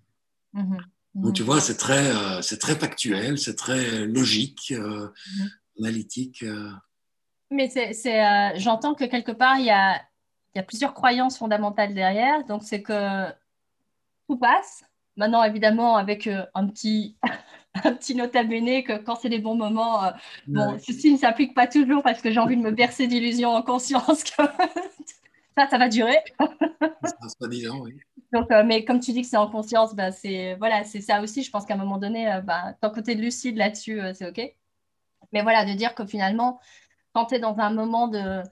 [0.55, 0.79] Mm-hmm.
[1.17, 5.49] Donc, tu vois, c'est très, euh, c'est très factuel, c'est très logique, euh, mm-hmm.
[5.81, 6.43] Analytique.
[6.43, 6.71] Euh.
[7.51, 9.97] Mais c'est, j'entends que quelque part, il y a,
[10.55, 12.45] il y a plusieurs croyances fondamentales derrière.
[12.45, 13.27] Donc, c'est que
[14.29, 14.85] tout passe.
[15.17, 17.17] Maintenant, évidemment, avec un petit,
[17.85, 20.13] un petit nota bene que quand c'est les bons moments,
[20.47, 23.63] bon, ceci ne s'applique pas toujours parce que j'ai envie de me bercer d'illusions en
[23.63, 24.31] conscience que
[25.59, 26.19] ça, ça va durer.
[26.39, 26.47] ça
[27.41, 27.99] pas disant, oui.
[28.33, 31.21] Donc, euh, mais comme tu dis que c'est en conscience, bah, c'est voilà, c'est ça
[31.21, 31.43] aussi.
[31.43, 34.41] Je pense qu'à un moment donné, euh, bah, ton côté lucide là-dessus, euh, c'est OK.
[35.33, 36.61] Mais voilà, de dire que finalement,
[37.13, 38.43] quand tu es dans un moment de,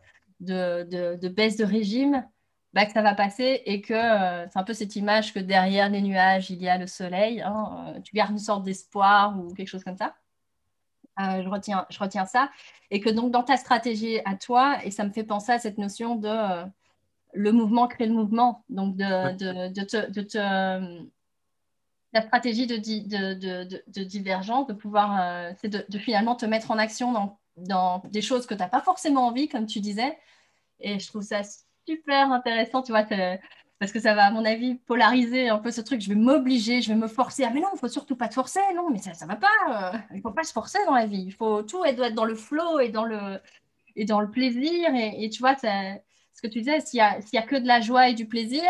[0.41, 2.27] de, de, baisse de régime,
[2.75, 6.03] bah, que ça va passer et que c'est un peu cette image que derrière les
[6.03, 7.41] nuages, il y a le soleil.
[7.41, 10.15] Hein, tu gardes une sorte d'espoir ou quelque chose comme ça.
[11.19, 12.51] je, retiens, je retiens ça.
[12.91, 15.79] Et que donc, dans ta stratégie à toi, et ça me fait penser à cette
[15.79, 16.65] notion de
[17.35, 18.65] le mouvement crée le mouvement.
[18.69, 21.09] Donc, de, de, de, te,
[22.13, 27.13] la stratégie de, de, divergence, de pouvoir, euh, c'est de, finalement te mettre en action
[27.13, 30.19] dans, dans des choses que tu n'as pas forcément envie, comme tu disais.
[30.81, 31.43] Et je trouve ça
[31.87, 33.05] super intéressant, tu vois,
[33.79, 36.01] parce que ça va, à mon avis, polariser un peu ce truc.
[36.01, 37.45] Je vais m'obliger, je vais me forcer.
[37.45, 38.61] Ah, mais non, il faut surtout pas te forcer.
[38.75, 39.95] Non, mais ça ne va pas.
[39.95, 41.23] Euh, il ne faut pas se forcer dans la vie.
[41.27, 43.41] Il faut tout doit être dans le flow et dans le,
[43.97, 44.95] et dans le plaisir.
[44.95, 45.71] Et, et tu vois, ça,
[46.35, 48.63] ce que tu disais, s'il n'y a, a, que de la joie et du plaisir,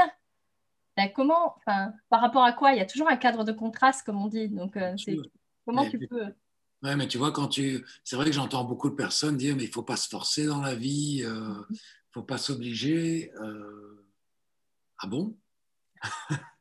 [0.98, 2.72] ben comment, par rapport à quoi?
[2.72, 4.48] Il y a toujours un cadre de contraste, comme on dit.
[4.48, 4.96] Donc, euh,
[5.64, 6.24] comment tu peux.
[6.82, 7.86] Oui, mais tu vois, quand tu.
[8.02, 10.46] C'est vrai que j'entends beaucoup de personnes dire mais il ne faut pas se forcer
[10.46, 11.78] dans la vie, euh, il ne
[12.10, 13.30] faut pas s'obliger.
[13.40, 14.04] Euh,
[14.98, 15.36] ah bon?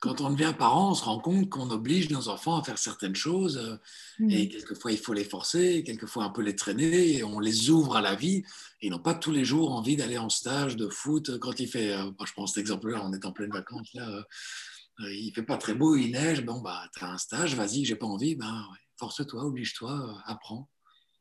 [0.00, 3.16] quand on devient parent, on se rend compte qu'on oblige nos enfants à faire certaines
[3.16, 7.40] choses euh, et quelquefois il faut les forcer, quelquefois un peu les traîner et on
[7.40, 8.44] les ouvre à la vie.
[8.80, 11.94] ils n'ont pas tous les jours envie d'aller en stage de foot quand il fait,
[11.94, 15.58] euh, je pense cet exemple-là, on est en pleine vacances, là, euh, il fait pas
[15.58, 18.64] très beau, il neige, bon, bah, tu as un stage, vas-y, j'ai pas envie, ben,
[18.98, 20.68] force-toi, oblige-toi, apprends.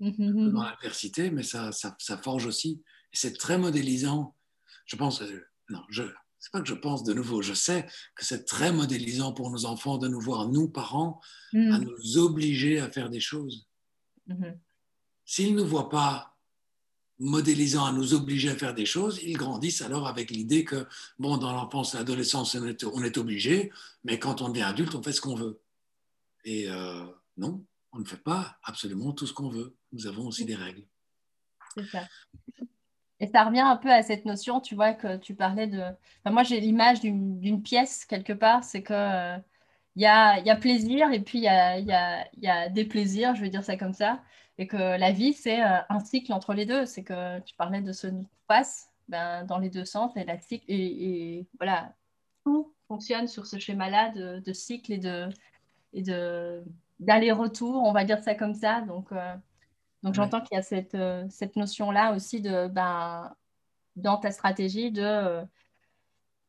[0.02, 0.52] Mm-hmm.
[0.52, 2.84] Dans l'adversité, mais ça, ça, ça, forge aussi.
[3.14, 4.36] Et c'est très modélisant.
[4.86, 5.24] Je pense,
[5.70, 6.04] non, je,
[6.40, 9.66] c'est pas que je pense de nouveau, je sais que c'est très modélisant pour nos
[9.66, 11.20] enfants de nous voir, nous parents,
[11.54, 11.84] à mm.
[11.84, 13.68] nous obliger à faire des choses.
[14.30, 14.58] Mm-hmm.
[15.26, 16.38] S'ils ne nous voient pas
[17.20, 21.38] modélisant à nous obliger à faire des choses, ils grandissent alors avec l'idée que, bon,
[21.38, 23.72] dans l'enfance et l'adolescence, on est, obligé,
[24.04, 25.60] mais quand on devient adulte, on fait ce qu'on veut.
[26.46, 27.04] Et euh,
[27.38, 29.76] non, on ne fait pas absolument tout ce qu'on veut.
[29.92, 30.86] Nous avons aussi des règles.
[31.76, 32.08] C'est ça.
[33.20, 35.82] Et ça revient un peu à cette notion, tu vois, que tu parlais de.
[36.26, 39.38] moi, j'ai l'image d'une pièce quelque part, c'est que il euh,
[39.96, 42.86] y, a, y, a, plaisir et puis il y a, y, a, y a, des
[42.86, 44.22] plaisirs, je vais dire ça comme ça,
[44.60, 46.86] et que la vie, c'est euh, un cycle entre les deux.
[46.86, 48.08] C'est que tu parlais de ce
[48.48, 50.38] passe ben, dans les deux sens et la
[50.68, 51.94] et, voilà,
[52.46, 55.30] tout fonctionne sur ce schéma-là de, de, cycle et de
[55.94, 56.64] et de
[57.00, 58.82] d'aller-retour, on va dire ça comme ça.
[58.82, 59.36] Donc, euh,
[60.04, 63.34] donc j'entends qu'il y a cette, euh, cette notion-là aussi de, ben,
[63.96, 65.44] dans ta stratégie de, euh,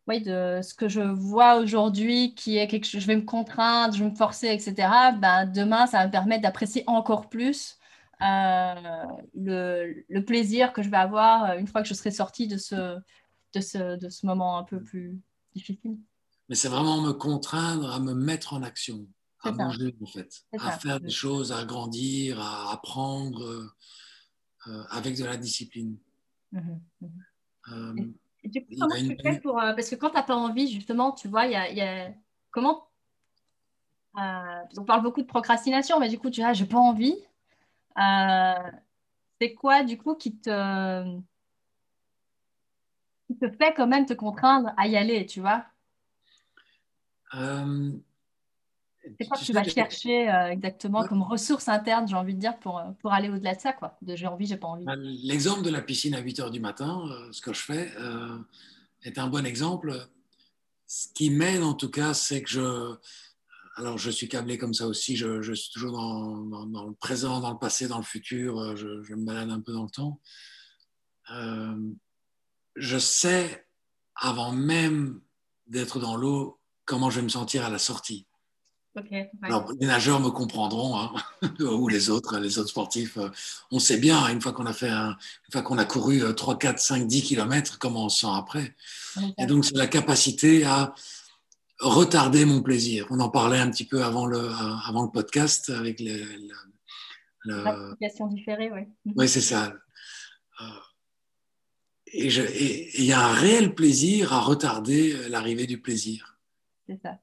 [0.06, 3.94] oui, de ce que je vois aujourd'hui qui est quelque chose, je vais me contraindre,
[3.94, 4.74] je vais me forcer, etc.
[5.18, 7.78] Ben, demain, ça va me permettre d'apprécier encore plus
[8.22, 12.56] euh, le, le, plaisir que je vais avoir une fois que je serai sortie de
[12.56, 12.98] ce,
[13.54, 15.20] de ce, de ce moment un peu plus
[15.54, 15.98] difficile.
[16.48, 19.06] Mais c'est vraiment me contraindre à me mettre en action
[19.42, 23.70] à manger, en fait, à faire des choses, à grandir, à apprendre euh,
[24.66, 25.96] euh, avec de la discipline.
[26.54, 26.60] Euh,
[28.78, 29.54] comment tu fais pour.
[29.54, 32.10] parce que quand tu n'as pas envie, justement, tu vois, il y a,
[32.50, 32.88] Comment.
[34.14, 37.16] on parle beaucoup de procrastination, mais du coup, tu vois, j'ai pas envie.
[39.40, 41.18] c'est quoi, du coup, qui te.
[43.28, 45.64] qui te fait quand même te contraindre à y aller, tu vois?
[49.20, 52.58] C'est quoi que tu vas chercher euh, exactement comme ressource interne, j'ai envie de dire,
[52.58, 54.84] pour, euh, pour aller au-delà de ça, quoi, de j'ai envie, j'ai pas envie.
[54.84, 57.92] Bah, l'exemple de la piscine à 8 heures du matin, euh, ce que je fais,
[59.02, 60.08] est un bon exemple.
[60.86, 62.94] Ce qui m'aide en tout cas, c'est que je.
[63.76, 67.38] Alors, je suis câblé comme ça aussi, je, je suis toujours dans, dans, le présent,
[67.38, 70.20] dans le passé, dans le futur, je, je me balade un peu dans le temps.
[72.74, 73.68] je sais,
[74.16, 75.20] avant même
[75.68, 78.27] d'être dans l'eau, comment je vais me sentir à la sortie
[78.96, 81.12] les nageurs me comprendront, hein,
[81.60, 83.16] ou les autres, les autres sportifs.
[83.16, 83.30] Euh,
[83.70, 85.16] on sait bien, une fois qu'on a fait une
[85.52, 88.74] fois qu'on a couru 3, 4, 5, 10 km, comment on se sent après.
[89.38, 90.94] Et donc, c'est la capacité à
[91.80, 93.06] retarder mon plaisir.
[93.10, 94.50] On en parlait un petit peu avant le,
[94.86, 96.02] avant le podcast avec
[97.46, 98.80] Gratification différée, oui.
[99.16, 99.74] Oui, c'est ça.
[100.60, 100.64] Euh,
[102.12, 106.38] et il y a un réel plaisir à retarder l'arrivée du plaisir.
[106.86, 107.18] C'est ça.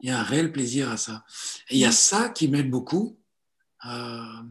[0.00, 1.24] Il y a un réel plaisir à ça.
[1.70, 3.18] Et il y a ça qui m'aide beaucoup.
[3.86, 4.42] Euh,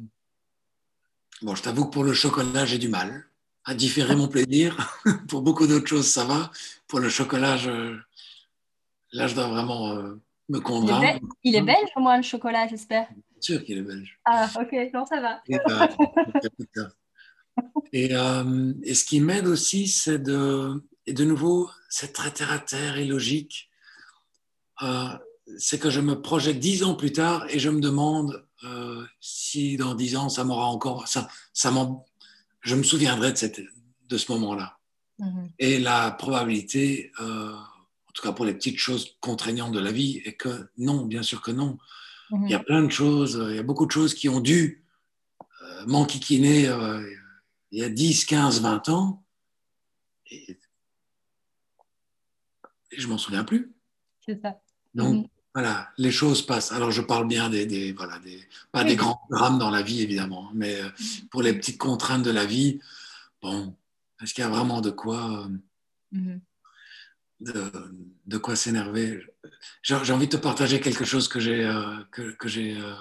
[1.41, 3.25] bon, je t'avoue que pour le chocolat, j'ai du mal
[3.65, 4.99] à différer mon plaisir.
[5.27, 6.51] pour beaucoup d'autres choses, ça va.
[6.87, 7.57] Pour le chocolat,
[9.11, 10.15] là, je dois vraiment euh,
[10.49, 11.19] me convaincre.
[11.43, 13.07] Il est, belge, au moins, le chocolat, j'espère.
[13.09, 14.19] Bien sûr qu'il est belge.
[14.25, 15.41] Ah, ok, non, ça va.
[17.91, 22.51] Et, euh, et, ce qui m'aide aussi, c'est de, et de nouveau, c'est très terre
[22.51, 23.69] à terre et logique.
[24.81, 25.09] Euh,
[25.57, 29.77] c'est que je me projette dix ans plus tard et je me demande euh, si
[29.77, 31.71] dans dix ans ça m'aura encore, ça, ça
[32.61, 33.61] je me souviendrai de, cette,
[34.07, 34.77] de ce moment-là.
[35.19, 35.49] Mm-hmm.
[35.59, 40.33] Et la probabilité, en tout cas pour les petites choses contraignantes de la vie, est
[40.33, 41.77] que non, bien sûr que non.
[42.31, 42.45] Mm-hmm.
[42.45, 44.83] Il y a plein de choses, il y a beaucoup de choses qui ont dû
[45.85, 46.67] m'enquiquiner
[47.71, 49.23] il y a 10, 15, 20 ans,
[50.31, 50.57] et,
[52.91, 53.73] je m'en souviens plus.
[54.25, 54.59] C'est ça.
[54.93, 55.27] Donc, mhm.
[55.57, 56.71] Voilà, les choses passent.
[56.71, 60.51] Alors, je parle bien des, voilà, des, pas des grands drames dans la vie, évidemment,
[60.53, 60.89] mais euh,
[61.31, 62.79] pour les petites contraintes de la vie,
[63.41, 63.75] bon,
[64.21, 65.49] est-ce qu'il y a vraiment de quoi,
[66.11, 66.41] mhm.
[67.39, 69.25] de, quoi s'énerver?
[69.81, 72.93] J'ai envie de te partager quelque chose que j'ai, euh, que, que j'ai euh,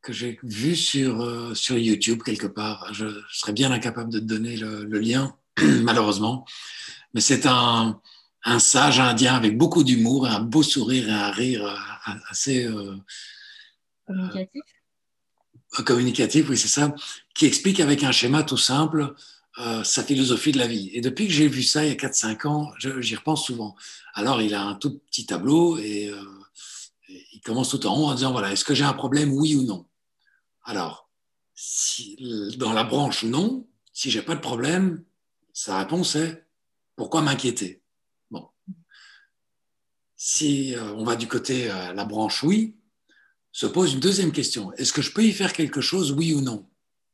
[0.00, 2.94] que j'ai vu sur, euh, sur YouTube quelque part.
[2.94, 5.36] Je, serais bien incapable de te donner le, lien,
[5.82, 6.46] malheureusement.
[7.12, 8.00] Mais c'est un,
[8.44, 12.64] un, sage indien avec beaucoup d'humour, un beau sourire et un rire euh, assez...
[12.64, 12.96] Euh,
[14.06, 14.62] communicatif
[15.84, 16.94] Communicatif, oui, c'est ça.
[17.34, 19.14] Qui explique avec un schéma tout simple
[19.82, 20.88] sa philosophie de la vie.
[20.92, 23.74] Et depuis que j'ai vu ça il y a 4-5 ans, j'y repense souvent.
[24.14, 26.12] Alors, il a un tout petit tableau et
[27.08, 29.64] il commence tout en haut en disant, voilà, est-ce que j'ai un problème, oui ou
[29.64, 29.86] non?
[30.64, 31.08] Alors,
[31.54, 32.16] si,
[32.56, 35.04] dans la branche non, si j'ai pas de problème,
[35.52, 36.46] sa réponse est
[36.94, 37.82] pourquoi m'inquiéter?
[40.20, 42.76] Si euh, on va du côté euh, la branche oui,
[43.52, 44.72] se pose une deuxième question.
[44.72, 46.68] Est-ce que je peux y faire quelque chose, oui ou non?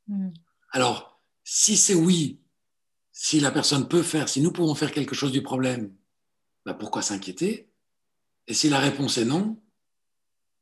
[0.09, 0.31] Hmm.
[0.71, 2.41] Alors, si c'est oui,
[3.13, 5.95] si la personne peut faire, si nous pouvons faire quelque chose du problème,
[6.65, 7.69] ben pourquoi s'inquiéter?
[8.47, 9.61] Et si la réponse est non,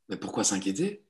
[0.09, 1.05] ben pourquoi s'inquiéter?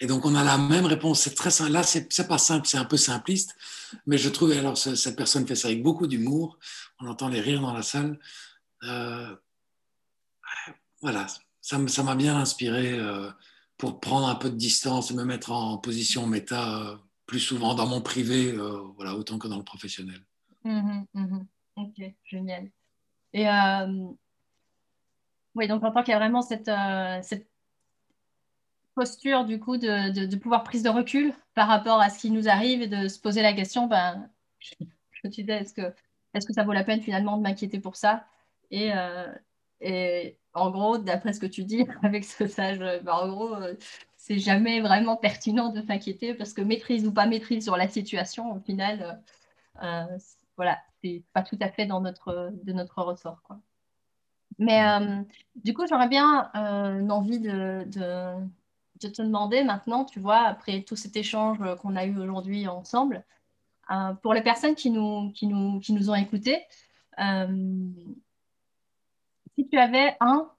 [0.00, 1.22] Et donc, on a la même réponse.
[1.22, 1.72] C'est très simple.
[1.72, 3.54] Là, c'est pas simple, c'est un peu simpliste.
[4.06, 6.58] Mais je trouve, alors, cette personne fait ça avec beaucoup d'humour.
[7.00, 8.18] On entend les rires dans la salle.
[8.82, 9.34] Euh,
[11.00, 11.26] voilà,
[11.60, 13.30] ça m'a bien inspiré euh,
[13.76, 16.96] pour prendre un peu de distance et me mettre en position méta euh,
[17.26, 18.52] plus souvent dans mon privé,
[18.96, 20.20] voilà, autant que dans le professionnel.
[20.64, 21.38] Mmh mmh
[21.76, 22.70] ok, génial.
[23.32, 23.46] Et
[25.54, 26.70] oui, donc on entend qu'il y a vraiment cette,
[27.22, 27.48] cette
[28.94, 32.48] posture du coup de, de, pouvoir prise de recul par rapport à ce qui nous
[32.48, 34.28] arrive et de se poser la question, ben,
[34.58, 34.74] je,
[35.24, 35.94] me disais, est-ce que,
[36.34, 38.26] est que ça vaut la peine finalement de m'inquiéter pour ça?
[38.70, 39.32] Et, euh,
[39.80, 43.74] et en gros, d'après ce que tu dis avec ce sage, ben, en gros, euh,
[44.16, 48.52] c'est jamais vraiment pertinent de s'inquiéter parce que maîtrise ou pas maîtrise sur la situation,
[48.52, 49.22] au final,
[49.82, 50.04] euh,
[50.56, 53.42] voilà, c'est pas tout à fait dans notre, de notre ressort.
[53.42, 53.58] Quoi.
[54.58, 54.82] Mais
[55.56, 56.50] du coup, j'aurais bien
[57.10, 57.84] envie de
[59.02, 63.24] je te demandais maintenant, tu vois, après tout cet échange qu'on a eu aujourd'hui ensemble,
[63.90, 66.62] euh, pour les personnes qui nous, qui nous, qui nous ont écoutés,
[67.18, 67.88] euh,
[69.56, 70.50] si tu avais un,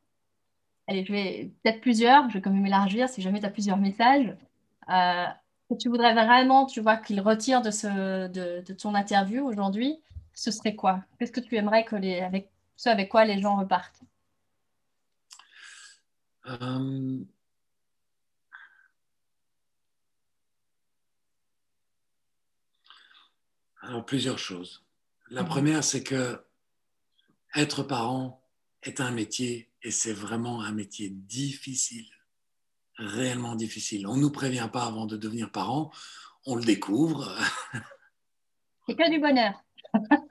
[0.87, 3.77] allez, je vais peut-être plusieurs, je vais quand même élargir si jamais tu as plusieurs
[3.77, 4.35] messages,
[4.89, 5.25] euh,
[5.69, 9.99] que tu voudrais vraiment, tu vois, qu'ils retirent de, ce, de, de ton interview aujourd'hui,
[10.33, 11.03] ce serait quoi?
[11.17, 14.01] Qu'est-ce que tu aimerais que les, avec ce avec quoi les gens repartent?
[23.81, 24.83] Alors, plusieurs choses.
[25.29, 25.47] La mhm.
[25.47, 26.43] première, c'est que
[27.55, 28.44] être parent
[28.86, 32.07] est un métier et c'est vraiment un métier difficile,
[32.97, 34.07] réellement difficile.
[34.07, 35.91] On ne nous prévient pas avant de devenir parent,
[36.45, 37.36] on le découvre.
[38.88, 39.53] C'est que du bonheur.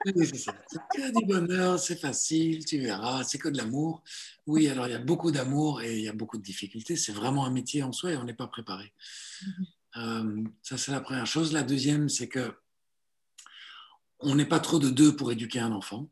[0.05, 4.01] c'est que du bonheur, c'est facile, tu verras, c'est que de l'amour.
[4.47, 6.95] Oui, alors il y a beaucoup d'amour et il y a beaucoup de difficultés.
[6.95, 8.93] C'est vraiment un métier en soi et on n'est pas préparé.
[9.45, 9.65] Mhm.
[9.97, 11.51] Euh, ça, c'est la première chose.
[11.51, 12.53] La deuxième, c'est que
[14.19, 16.09] on n'est pas trop de deux pour éduquer un enfant.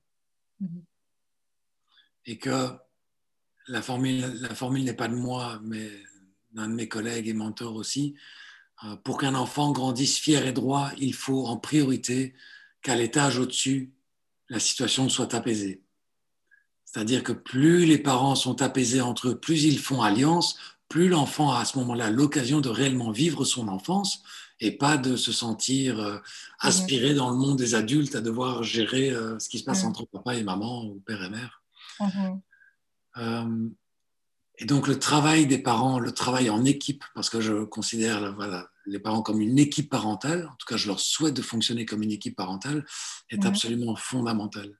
[0.59, 0.83] Mhm.
[2.25, 2.69] Et que
[3.67, 5.89] la formule, la formule n'est pas de moi, mais
[6.53, 8.15] d'un de mes collègues et mentors aussi.
[8.83, 12.33] Euh, pour qu'un enfant grandisse fier et droit, il faut en priorité
[12.81, 13.91] qu'à l'étage au-dessus,
[14.49, 15.81] la situation soit apaisée.
[16.85, 20.57] C'est-à-dire que plus les parents sont apaisés entre eux, plus ils font alliance,
[20.89, 24.21] plus l'enfant a à ce moment-là l'occasion de réellement vivre son enfance
[24.59, 26.17] et pas de se sentir euh,
[26.59, 30.05] aspiré dans le monde des adultes à devoir gérer euh, ce qui se passe entre
[30.05, 31.62] papa et maman ou père et mère.
[33.17, 33.69] Euh,
[34.57, 38.69] et donc le travail des parents, le travail en équipe, parce que je considère voilà,
[38.85, 42.03] les parents comme une équipe parentale, en tout cas je leur souhaite de fonctionner comme
[42.03, 42.85] une équipe parentale,
[43.29, 44.77] est absolument fondamental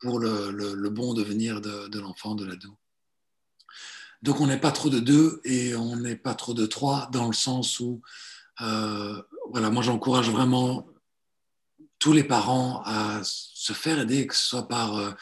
[0.00, 2.76] pour le, le, bon devenir de, de l'enfant, de l'ado.
[4.22, 7.26] Donc on n'est pas trop de deux et on n'est pas trop de trois dans
[7.26, 8.02] le sens où,
[8.60, 10.86] euh, voilà, moi j'encourage vraiment
[11.98, 15.12] tous les parents à se faire aider, que ce soit par euh,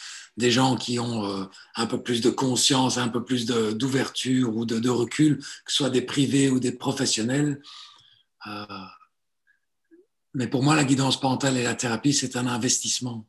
[0.41, 1.45] des gens qui ont euh,
[1.77, 5.91] un peu plus de conscience, un peu plus d'ouverture ou de, recul, que ce soit
[5.91, 7.63] des privés ou des professionnels.
[10.35, 13.27] mais pour moi, la guidance parentale et la thérapie, c'est un investissement.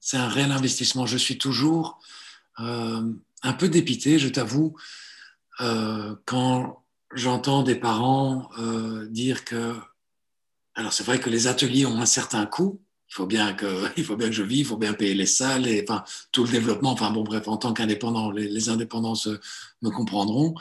[0.00, 1.06] C'est un réel investissement.
[1.06, 2.00] Je suis toujours
[2.58, 4.74] un peu dépité, je t'avoue,
[5.60, 9.76] euh, quand j'entends des parents euh, dire que.
[10.74, 12.80] Alors, c'est vrai que les ateliers ont un certain coût.
[13.14, 15.26] Il faut bien que, il faut bien que je vive, il faut bien payer les
[15.26, 16.92] salles, et enfin, tout le développement.
[16.92, 19.14] Enfin, bon, bref, en tant qu'indépendant, les, indépendants
[19.82, 20.54] me comprendront.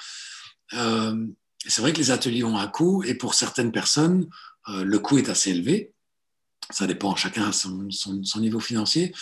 [0.74, 1.28] Euh,
[1.66, 4.28] c'est vrai que les ateliers ont un coût, et pour certaines personnes,
[4.68, 5.94] le coût est assez élevé.
[6.70, 9.14] Ça dépend, chacun son, son niveau financier.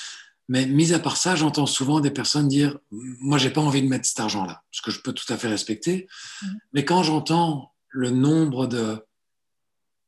[0.52, 3.88] Mais mis à part ça, j'entends souvent des personnes dire Moi, j'ai pas envie de
[3.88, 6.08] mettre cet argent-là, ce que je peux tout à fait respecter.
[6.42, 6.60] Mhm.
[6.74, 8.98] Mais quand j'entends le nombre de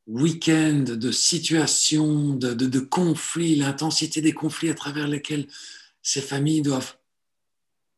[0.08, 5.47] week-ends, de situations, de, de, conflits, l'intensité des conflits à travers lesquels
[6.01, 6.95] ces familles doivent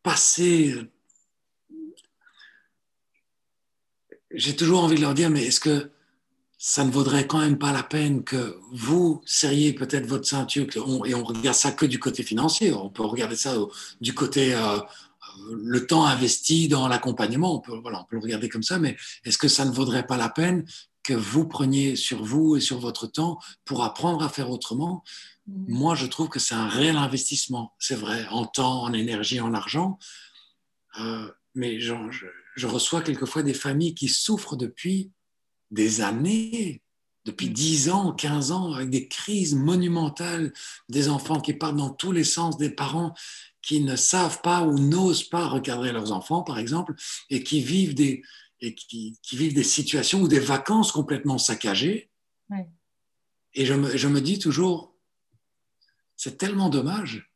[0.03, 0.75] passer,
[4.31, 5.89] j'ai toujours envie de leur dire Mais est-ce que
[6.57, 10.67] ça ne vaudrait quand même pas la peine que vous serriez peut-être votre ceinture
[11.05, 12.73] et on regarde ça que du côté financier.
[12.73, 13.55] On peut regarder ça
[14.01, 14.81] du côté euh, euh,
[15.63, 17.61] le temps investi dans l'accompagnement.
[17.67, 18.95] On voilà, on peut le regarder comme ça, mais
[19.25, 20.65] est-ce que ça ne vaudrait pas la peine
[21.05, 25.03] que vous preniez sur vous et sur votre temps pour apprendre à faire autrement
[25.47, 25.65] mmh.
[25.67, 27.75] Moi, je trouve que c'est un réel investissement.
[27.77, 29.99] C'est vrai, en temps, en énergie, en argent.
[30.99, 31.93] Euh, mais je,
[32.55, 35.11] je reçois quelquefois des familles qui souffrent depuis
[35.69, 36.81] des années,
[37.25, 37.91] depuis 10 mm.
[37.91, 40.53] ans, 15 ans, avec des crises monumentales,
[40.89, 43.13] des enfants qui partent dans tous les sens, des parents
[43.61, 46.95] qui ne savent pas ou n'osent pas recadrer leurs enfants, par exemple,
[47.29, 48.23] et qui vivent des,
[48.61, 52.09] et qui, vivent des situations ou des vacances complètement saccagées.
[53.53, 54.95] Et je me, je me dis toujours,
[56.15, 57.29] c'est tellement dommage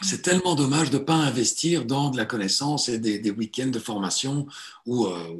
[0.00, 3.78] c'est tellement dommage de ne pas investir dans de la connaissance et des, week-ends de
[3.78, 4.46] formation
[4.86, 5.36] ou, euh,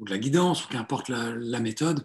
[0.00, 2.04] de la guidance, ou qu'importe la, méthode.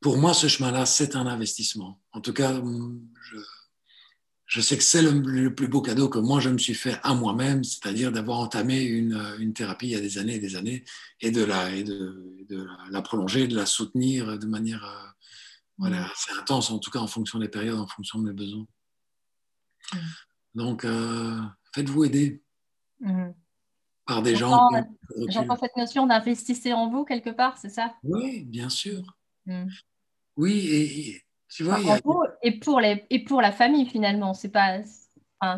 [0.00, 2.00] Pour moi, ce chemin-là, c'est un investissement.
[2.12, 3.36] En tout cas, je,
[4.60, 7.62] sais que c'est le, plus beau cadeau que moi, je me suis fait à moi-même,
[7.64, 10.84] c'est-à-dire d'avoir entamé une, thérapie il y a des années et des années
[11.20, 15.08] et de la, et de, la prolonger, de la soutenir de manière euh,
[15.76, 16.10] voilà, mmh.
[16.12, 18.66] assez intense, en tout cas en fonction des périodes, en fonction de mes besoins.
[19.92, 19.98] Mmh.
[20.54, 21.40] Donc, euh,
[21.74, 22.42] faites-vous aider
[23.00, 23.34] mhm.
[24.06, 24.68] par des gens.
[25.28, 27.94] J'entends cette notion d'investissez en vous quelque part, c'est ça?
[28.02, 29.16] Oui, bien sûr.
[30.36, 31.78] Oui, et, tu vois.
[32.42, 34.34] et, pour les, et pour la famille, finalement.
[34.34, 34.80] C'est pas.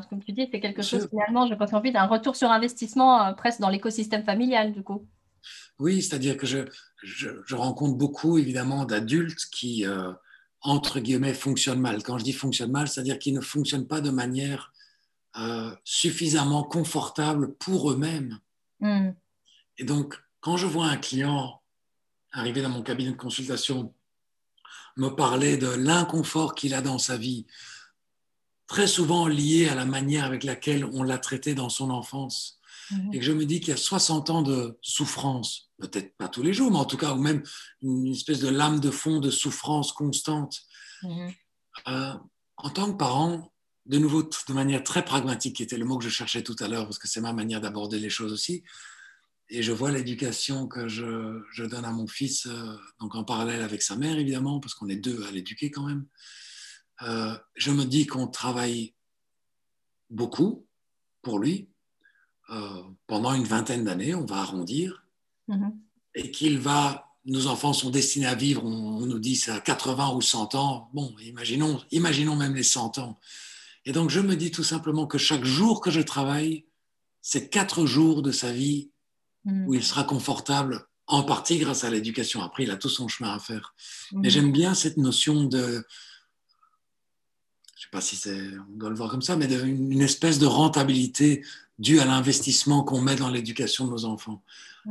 [0.09, 3.33] comme tu dis, c'est quelque chose finalement, je pense envie d'un retour sur investissement euh,
[3.33, 5.07] presque dans l'écosystème familial, du coup.
[5.79, 6.59] Oui, c'est-à-dire que je,
[7.03, 10.13] je, rencontre beaucoup, évidemment, d'adultes qui, euh,
[10.61, 12.03] entre guillemets, fonctionnent mal.
[12.03, 14.73] Quand je dis fonctionnent mal, c'est-à-dire qu'ils ne fonctionnent pas de manière
[15.37, 18.39] euh, suffisamment confortables pour eux-mêmes.
[18.81, 19.11] Hmm.
[19.79, 21.61] Et donc, quand je vois un client
[22.33, 23.95] arriver dans mon cabinet de consultation,
[24.97, 27.47] me parler de l'inconfort qu'il a dans sa vie,
[28.67, 32.61] très souvent lié à la manière avec laquelle on l'a traité dans son enfance,
[32.91, 33.13] hmm.
[33.13, 36.43] et que je me dis qu'il y a 60 ans de souffrance, peut-être pas tous
[36.43, 37.43] les jours, mais en tout cas, ou même
[37.83, 40.61] une espèce de lame de fond de souffrance constante.
[41.03, 41.29] Hmm.
[41.89, 42.15] Euh,
[42.57, 43.53] en tant que parent,
[43.87, 46.69] de nouveau de manière très pragmatique, qui était le mot que je cherchais tout à
[46.69, 48.63] l'heure, parce que c'est ma manière d'aborder les choses aussi.
[49.51, 53.83] Et je vois l'éducation que je, donne à mon fils, euh, donc en parallèle avec
[53.83, 56.07] sa mère, évidemment, parce qu'on est deux à l'éduquer quand même.
[57.03, 58.95] Euh, je me dis qu'on travaille
[60.09, 60.67] beaucoup
[61.23, 61.69] pour lui.
[62.51, 65.05] Euh, pendant une vingtaine d'années, on va arrondir,
[65.49, 65.73] mm-hmm.
[66.15, 70.15] et qu'il va nos enfants sont destinés à vivre, on, nous dit ça à 80
[70.15, 70.91] ou 100 ans.
[70.95, 73.19] Bon, imaginons, imaginons même les 100 ans.
[73.85, 76.67] Et donc, je me dis tout simplement que chaque jour que je travaille,
[77.21, 78.90] c'est quatre jours de sa vie
[79.45, 79.69] mm.
[79.69, 82.43] où il sera confortable, en partie grâce à l'éducation.
[82.43, 83.75] Après, il a tout son chemin à faire.
[84.13, 84.31] Mais mm.
[84.31, 85.81] j'aime bien cette notion de, je ne
[87.77, 91.43] sais pas si on doit le voir comme ça, mais d'une espèce de rentabilité
[91.79, 94.43] dû à l'investissement qu'on met dans l'éducation de nos enfants.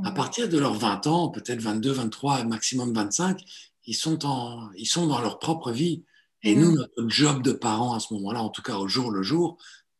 [0.03, 3.43] À partir de leurs 20 ans, peut-être 22, 23, maximum 25,
[3.85, 6.03] ils sont, en, ils sont dans leur propre vie.
[6.43, 9.23] Et nous, notre job de parents à ce moment-là, en tout cas au jour le
[9.23, 9.57] jour,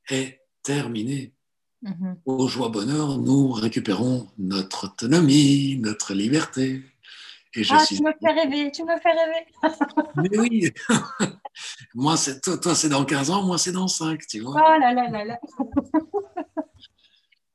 [0.10, 1.34] est terminé.
[2.26, 6.84] Au joie bonheur, nous récupérons notre autonomie, notre liberté.
[7.56, 9.46] Et je ah, tu me fais rêver, tu me fais rêver.
[10.18, 10.72] Mais oui,
[11.96, 14.54] moi, toi, toi c'est dans 15 ans, moi, c'est dans 5, tu vois.
[14.56, 15.40] Oh là là là là.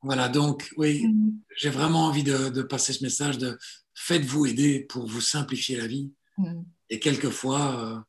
[0.05, 1.39] Voilà, donc oui, mm.
[1.57, 3.57] j'ai vraiment envie de, passer ce message de
[3.95, 6.13] faites-vous aider pour vous simplifier la vie.
[6.37, 6.61] Mm.
[6.91, 7.99] Et quelquefois, euh,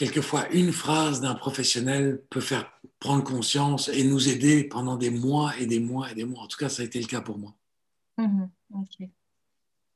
[0.00, 5.52] quelquefois, une phrase d'un professionnel peut faire prendre conscience et nous aider pendant des mois
[5.60, 6.44] et des mois et des mois.
[6.44, 7.54] En tout cas, ça a été le cas pour moi.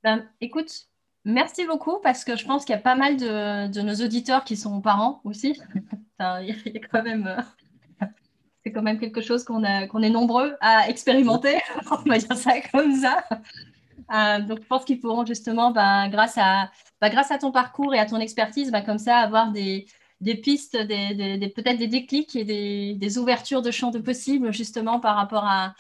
[0.03, 0.89] Ben, écoute,
[1.25, 4.59] merci beaucoup parce que je pense qu'il y a pas mal de, nos auditeurs qui
[4.59, 5.59] sont parents aussi.
[8.63, 12.95] c'est quand même quelque chose qu'on est nombreux à expérimenter, on va dire ça comme
[12.95, 13.25] ça.
[14.13, 17.95] Euh, donc, je pense qu'ils pourront justement, ben, grâce, à, ben, grâce à ton parcours
[17.95, 19.87] et à ton expertise, ben, comme ça, avoir des,
[20.43, 22.45] pistes, des, peut-être des déclics et
[22.95, 25.75] des, ouvertures de champs de possibles, justement, par rapport à,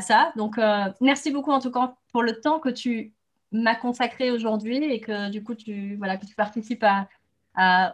[0.00, 0.32] ça.
[0.36, 3.14] Donc, euh, merci beaucoup, en tout cas, pour le temps que tu
[3.52, 6.84] m'as consacré aujourd'hui et que, du coup, tu, voilà, que tu participes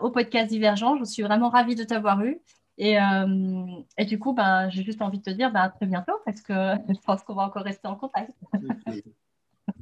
[0.00, 0.96] au podcast Divergent.
[0.98, 2.40] Je suis vraiment ravie de t'avoir eu.
[2.78, 3.66] Et, euh,
[3.98, 6.40] et, du coup, ben, j'ai juste envie de te dire ben, à très bientôt parce
[6.40, 6.52] que
[6.88, 8.32] je pense qu'on va encore rester en contact.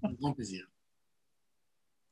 [0.03, 0.70] Un grand plaisir.